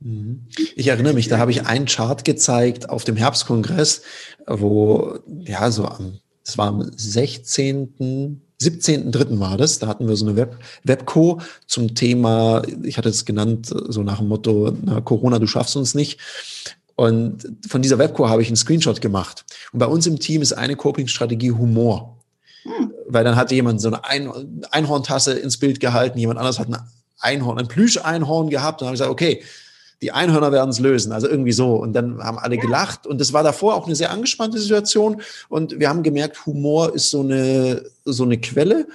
Mhm. 0.00 0.46
Ich 0.76 0.88
erinnere 0.88 1.12
mich, 1.12 1.28
da 1.28 1.38
habe 1.38 1.50
ich 1.50 1.66
einen 1.66 1.86
Chart 1.86 2.24
gezeigt 2.24 2.88
auf 2.88 3.04
dem 3.04 3.16
Herbstkongress, 3.16 4.02
wo, 4.46 5.18
ja, 5.26 5.70
so 5.70 5.84
am, 5.84 6.20
es 6.44 6.58
war 6.58 6.68
am 6.68 6.90
16. 6.96 8.40
17.3. 8.62 9.38
war 9.38 9.56
das, 9.56 9.78
da 9.78 9.86
hatten 9.86 10.08
wir 10.08 10.16
so 10.16 10.26
eine 10.26 10.36
Web 10.36 10.58
Webco 10.84 11.40
zum 11.66 11.94
Thema, 11.94 12.62
ich 12.82 12.98
hatte 12.98 13.08
es 13.08 13.24
genannt, 13.24 13.72
so 13.88 14.02
nach 14.02 14.18
dem 14.18 14.28
Motto, 14.28 14.76
na, 14.82 15.00
Corona, 15.00 15.38
du 15.38 15.46
schaffst 15.46 15.76
uns 15.76 15.94
nicht. 15.94 16.20
Und 16.94 17.48
von 17.68 17.82
dieser 17.82 17.98
Webco 17.98 18.28
habe 18.28 18.42
ich 18.42 18.48
einen 18.48 18.56
Screenshot 18.56 19.00
gemacht. 19.00 19.44
Und 19.72 19.78
bei 19.78 19.86
uns 19.86 20.06
im 20.06 20.18
Team 20.18 20.42
ist 20.42 20.52
eine 20.52 20.76
Coping-Strategie 20.76 21.52
Humor. 21.52 22.18
Hm. 22.62 22.92
Weil 23.08 23.24
dann 23.24 23.36
hatte 23.36 23.54
jemand 23.54 23.80
so 23.80 23.88
eine 23.88 24.04
Ein 24.04 24.64
Einhorntasse 24.70 25.32
ins 25.32 25.58
Bild 25.58 25.80
gehalten, 25.80 26.18
jemand 26.18 26.38
anders 26.38 26.58
hat 26.58 26.68
ein 26.68 26.78
Einhorn, 27.18 27.58
ein 27.58 27.68
Plüsch-Einhorn 27.68 28.50
gehabt. 28.50 28.82
Und 28.82 28.86
dann 28.86 28.88
habe 28.88 28.94
ich 28.96 29.00
gesagt, 29.00 29.10
okay, 29.10 29.42
die 30.02 30.10
Einhörner 30.10 30.50
werden 30.50 30.70
es 30.70 30.80
lösen, 30.80 31.12
also 31.12 31.28
irgendwie 31.28 31.52
so. 31.52 31.76
Und 31.76 31.92
dann 31.92 32.22
haben 32.22 32.38
alle 32.38 32.58
gelacht 32.58 33.06
und 33.06 33.20
das 33.20 33.32
war 33.32 33.44
davor 33.44 33.76
auch 33.76 33.86
eine 33.86 33.94
sehr 33.94 34.10
angespannte 34.10 34.58
Situation 34.58 35.22
und 35.48 35.78
wir 35.78 35.88
haben 35.88 36.02
gemerkt, 36.02 36.44
Humor 36.44 36.92
ist 36.92 37.10
so 37.10 37.20
eine, 37.20 37.84
so 38.04 38.24
eine 38.24 38.38
Quelle. 38.38 38.88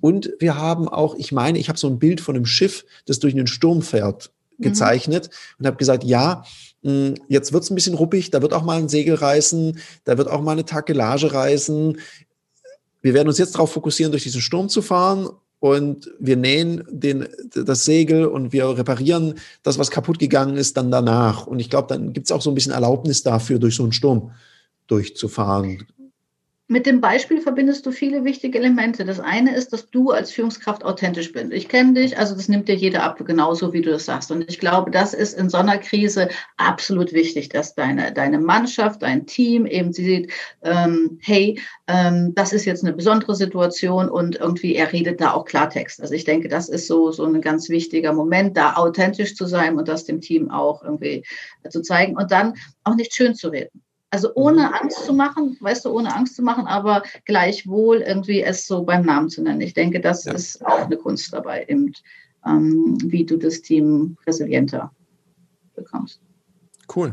Und 0.00 0.32
wir 0.40 0.58
haben 0.58 0.88
auch, 0.88 1.14
ich 1.14 1.32
meine, 1.32 1.58
ich 1.58 1.68
habe 1.68 1.78
so 1.78 1.86
ein 1.86 1.98
Bild 1.98 2.20
von 2.20 2.34
einem 2.34 2.44
Schiff, 2.44 2.84
das 3.06 3.20
durch 3.20 3.32
einen 3.32 3.46
Sturm 3.46 3.80
fährt, 3.80 4.32
mhm. 4.58 4.64
gezeichnet 4.64 5.30
mhm. 5.30 5.60
und 5.60 5.66
habe 5.68 5.76
gesagt, 5.76 6.02
ja, 6.02 6.44
hm, 6.82 7.14
jetzt 7.28 7.52
wird 7.52 7.62
es 7.62 7.70
ein 7.70 7.76
bisschen 7.76 7.94
ruppig, 7.94 8.30
da 8.30 8.42
wird 8.42 8.52
auch 8.52 8.64
mal 8.64 8.78
ein 8.78 8.88
Segel 8.88 9.14
reißen, 9.14 9.78
da 10.02 10.18
wird 10.18 10.28
auch 10.28 10.42
mal 10.42 10.52
eine 10.52 10.64
Takelage 10.64 11.32
reißen. 11.32 11.98
Wir 13.02 13.14
werden 13.14 13.28
uns 13.28 13.38
jetzt 13.38 13.54
darauf 13.54 13.72
fokussieren, 13.72 14.10
durch 14.10 14.24
diesen 14.24 14.40
Sturm 14.40 14.68
zu 14.68 14.82
fahren 14.82 15.28
und 15.64 16.10
wir 16.18 16.36
nähen 16.36 16.84
den, 16.90 17.26
das 17.54 17.86
Segel 17.86 18.26
und 18.26 18.52
wir 18.52 18.68
reparieren 18.76 19.36
das, 19.62 19.78
was 19.78 19.90
kaputt 19.90 20.18
gegangen 20.18 20.58
ist, 20.58 20.76
dann 20.76 20.90
danach. 20.90 21.46
Und 21.46 21.58
ich 21.58 21.70
glaube, 21.70 21.88
dann 21.88 22.12
gibt 22.12 22.26
es 22.26 22.32
auch 22.32 22.42
so 22.42 22.50
ein 22.50 22.54
bisschen 22.54 22.72
Erlaubnis 22.72 23.22
dafür, 23.22 23.58
durch 23.58 23.76
so 23.76 23.82
einen 23.82 23.92
Sturm 23.92 24.32
durchzufahren. 24.88 25.86
Mit 26.66 26.86
dem 26.86 27.02
Beispiel 27.02 27.42
verbindest 27.42 27.84
du 27.84 27.92
viele 27.92 28.24
wichtige 28.24 28.58
Elemente. 28.58 29.04
Das 29.04 29.20
eine 29.20 29.54
ist, 29.54 29.74
dass 29.74 29.90
du 29.90 30.12
als 30.12 30.30
Führungskraft 30.30 30.82
authentisch 30.82 31.30
bist. 31.30 31.52
Ich 31.52 31.68
kenne 31.68 31.92
dich, 31.92 32.16
also 32.16 32.34
das 32.34 32.48
nimmt 32.48 32.68
dir 32.68 32.74
jeder 32.74 33.02
ab, 33.02 33.22
genauso 33.22 33.74
wie 33.74 33.82
du 33.82 33.90
das 33.90 34.06
sagst. 34.06 34.30
Und 34.30 34.48
ich 34.48 34.60
glaube, 34.60 34.90
das 34.90 35.12
ist 35.12 35.38
in 35.38 35.50
so 35.50 35.58
einer 35.58 35.76
Krise 35.76 36.30
absolut 36.56 37.12
wichtig, 37.12 37.50
dass 37.50 37.74
deine, 37.74 38.14
deine 38.14 38.38
Mannschaft, 38.38 39.02
dein 39.02 39.26
Team 39.26 39.66
eben 39.66 39.92
sieht, 39.92 40.32
ähm, 40.62 41.18
hey, 41.20 41.60
ähm, 41.86 42.34
das 42.34 42.54
ist 42.54 42.64
jetzt 42.64 42.82
eine 42.82 42.94
besondere 42.94 43.34
Situation 43.34 44.08
und 44.08 44.36
irgendwie 44.36 44.74
er 44.74 44.90
redet 44.90 45.20
da 45.20 45.32
auch 45.32 45.44
Klartext. 45.44 46.00
Also 46.00 46.14
ich 46.14 46.24
denke, 46.24 46.48
das 46.48 46.70
ist 46.70 46.86
so, 46.86 47.12
so 47.12 47.26
ein 47.26 47.42
ganz 47.42 47.68
wichtiger 47.68 48.14
Moment, 48.14 48.56
da 48.56 48.76
authentisch 48.76 49.36
zu 49.36 49.44
sein 49.44 49.76
und 49.76 49.86
das 49.86 50.06
dem 50.06 50.22
Team 50.22 50.50
auch 50.50 50.82
irgendwie 50.82 51.24
zu 51.68 51.82
zeigen 51.82 52.16
und 52.16 52.30
dann 52.30 52.54
auch 52.84 52.94
nicht 52.94 53.14
schön 53.14 53.34
zu 53.34 53.48
reden. 53.48 53.83
Also 54.14 54.30
ohne 54.36 54.68
mhm. 54.68 54.74
Angst 54.74 55.04
zu 55.04 55.12
machen, 55.12 55.56
weißt 55.58 55.84
du, 55.84 55.90
ohne 55.90 56.14
Angst 56.14 56.36
zu 56.36 56.42
machen, 56.42 56.68
aber 56.68 57.02
gleichwohl 57.24 57.96
irgendwie 57.96 58.44
es 58.44 58.64
so 58.64 58.84
beim 58.84 59.04
Namen 59.04 59.28
zu 59.28 59.42
nennen. 59.42 59.60
Ich 59.60 59.74
denke, 59.74 60.00
das 60.00 60.24
ja. 60.24 60.34
ist 60.34 60.64
auch 60.64 60.86
eine 60.86 60.96
Kunst 60.96 61.32
dabei, 61.32 61.64
eben, 61.66 61.92
ähm, 62.46 62.96
wie 63.02 63.24
du 63.24 63.36
das 63.36 63.60
Team 63.60 64.16
resilienter 64.24 64.92
bekommst. 65.74 66.20
Cool. 66.94 67.12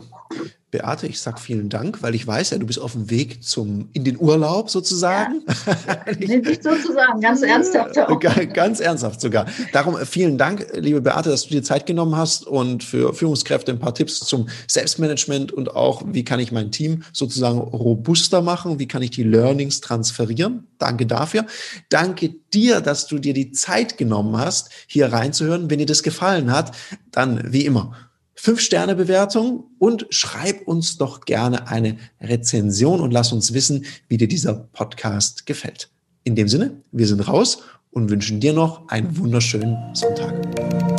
Beate, 0.71 1.05
ich 1.05 1.19
sag 1.19 1.37
vielen 1.37 1.67
Dank, 1.67 2.01
weil 2.01 2.15
ich 2.15 2.25
weiß 2.25 2.51
ja, 2.51 2.57
du 2.57 2.65
bist 2.65 2.79
auf 2.79 2.93
dem 2.93 3.09
Weg 3.09 3.43
zum 3.43 3.89
in 3.91 4.05
den 4.05 4.17
Urlaub 4.17 4.69
sozusagen. 4.69 5.43
Ja, 5.67 6.13
nicht 6.17 6.63
sozusagen, 6.63 7.19
ganz 7.19 7.41
ernsthaft 7.41 7.99
auch. 7.99 8.19
Ganz 8.53 8.79
ernsthaft 8.79 9.19
sogar. 9.19 9.47
Darum 9.73 9.97
äh, 9.97 10.05
vielen 10.05 10.37
Dank, 10.37 10.65
liebe 10.73 11.01
Beate, 11.01 11.29
dass 11.29 11.43
du 11.43 11.49
dir 11.49 11.61
Zeit 11.61 11.85
genommen 11.85 12.15
hast 12.15 12.47
und 12.47 12.85
für 12.85 13.13
Führungskräfte 13.13 13.73
ein 13.73 13.79
paar 13.79 13.93
Tipps 13.93 14.19
zum 14.21 14.47
Selbstmanagement 14.67 15.51
und 15.51 15.75
auch, 15.75 16.03
wie 16.05 16.23
kann 16.23 16.39
ich 16.39 16.53
mein 16.53 16.71
Team 16.71 17.03
sozusagen 17.11 17.59
robuster 17.59 18.41
machen, 18.41 18.79
wie 18.79 18.87
kann 18.87 19.01
ich 19.01 19.11
die 19.11 19.23
Learnings 19.23 19.81
transferieren. 19.81 20.67
Danke 20.77 21.05
dafür. 21.05 21.45
Danke 21.89 22.29
dir, 22.53 22.79
dass 22.79 23.07
du 23.07 23.19
dir 23.19 23.33
die 23.33 23.51
Zeit 23.51 23.97
genommen 23.97 24.37
hast, 24.37 24.69
hier 24.87 25.11
reinzuhören. 25.11 25.69
Wenn 25.69 25.79
dir 25.79 25.85
das 25.85 26.01
gefallen 26.01 26.51
hat, 26.51 26.71
dann 27.11 27.51
wie 27.51 27.65
immer 27.65 27.93
Fünf-Sterne-Bewertung 28.41 29.65
und 29.77 30.07
schreib 30.09 30.67
uns 30.67 30.97
doch 30.97 31.21
gerne 31.25 31.67
eine 31.67 31.97
Rezension 32.19 32.99
und 32.99 33.11
lass 33.11 33.31
uns 33.31 33.53
wissen, 33.53 33.85
wie 34.07 34.17
dir 34.17 34.27
dieser 34.27 34.55
Podcast 34.55 35.45
gefällt. 35.45 35.91
In 36.23 36.35
dem 36.35 36.47
Sinne, 36.47 36.81
wir 36.91 37.05
sind 37.05 37.27
raus 37.27 37.61
und 37.91 38.09
wünschen 38.09 38.39
dir 38.39 38.53
noch 38.53 38.87
einen 38.87 39.15
wunderschönen 39.15 39.77
Sonntag. 39.93 40.90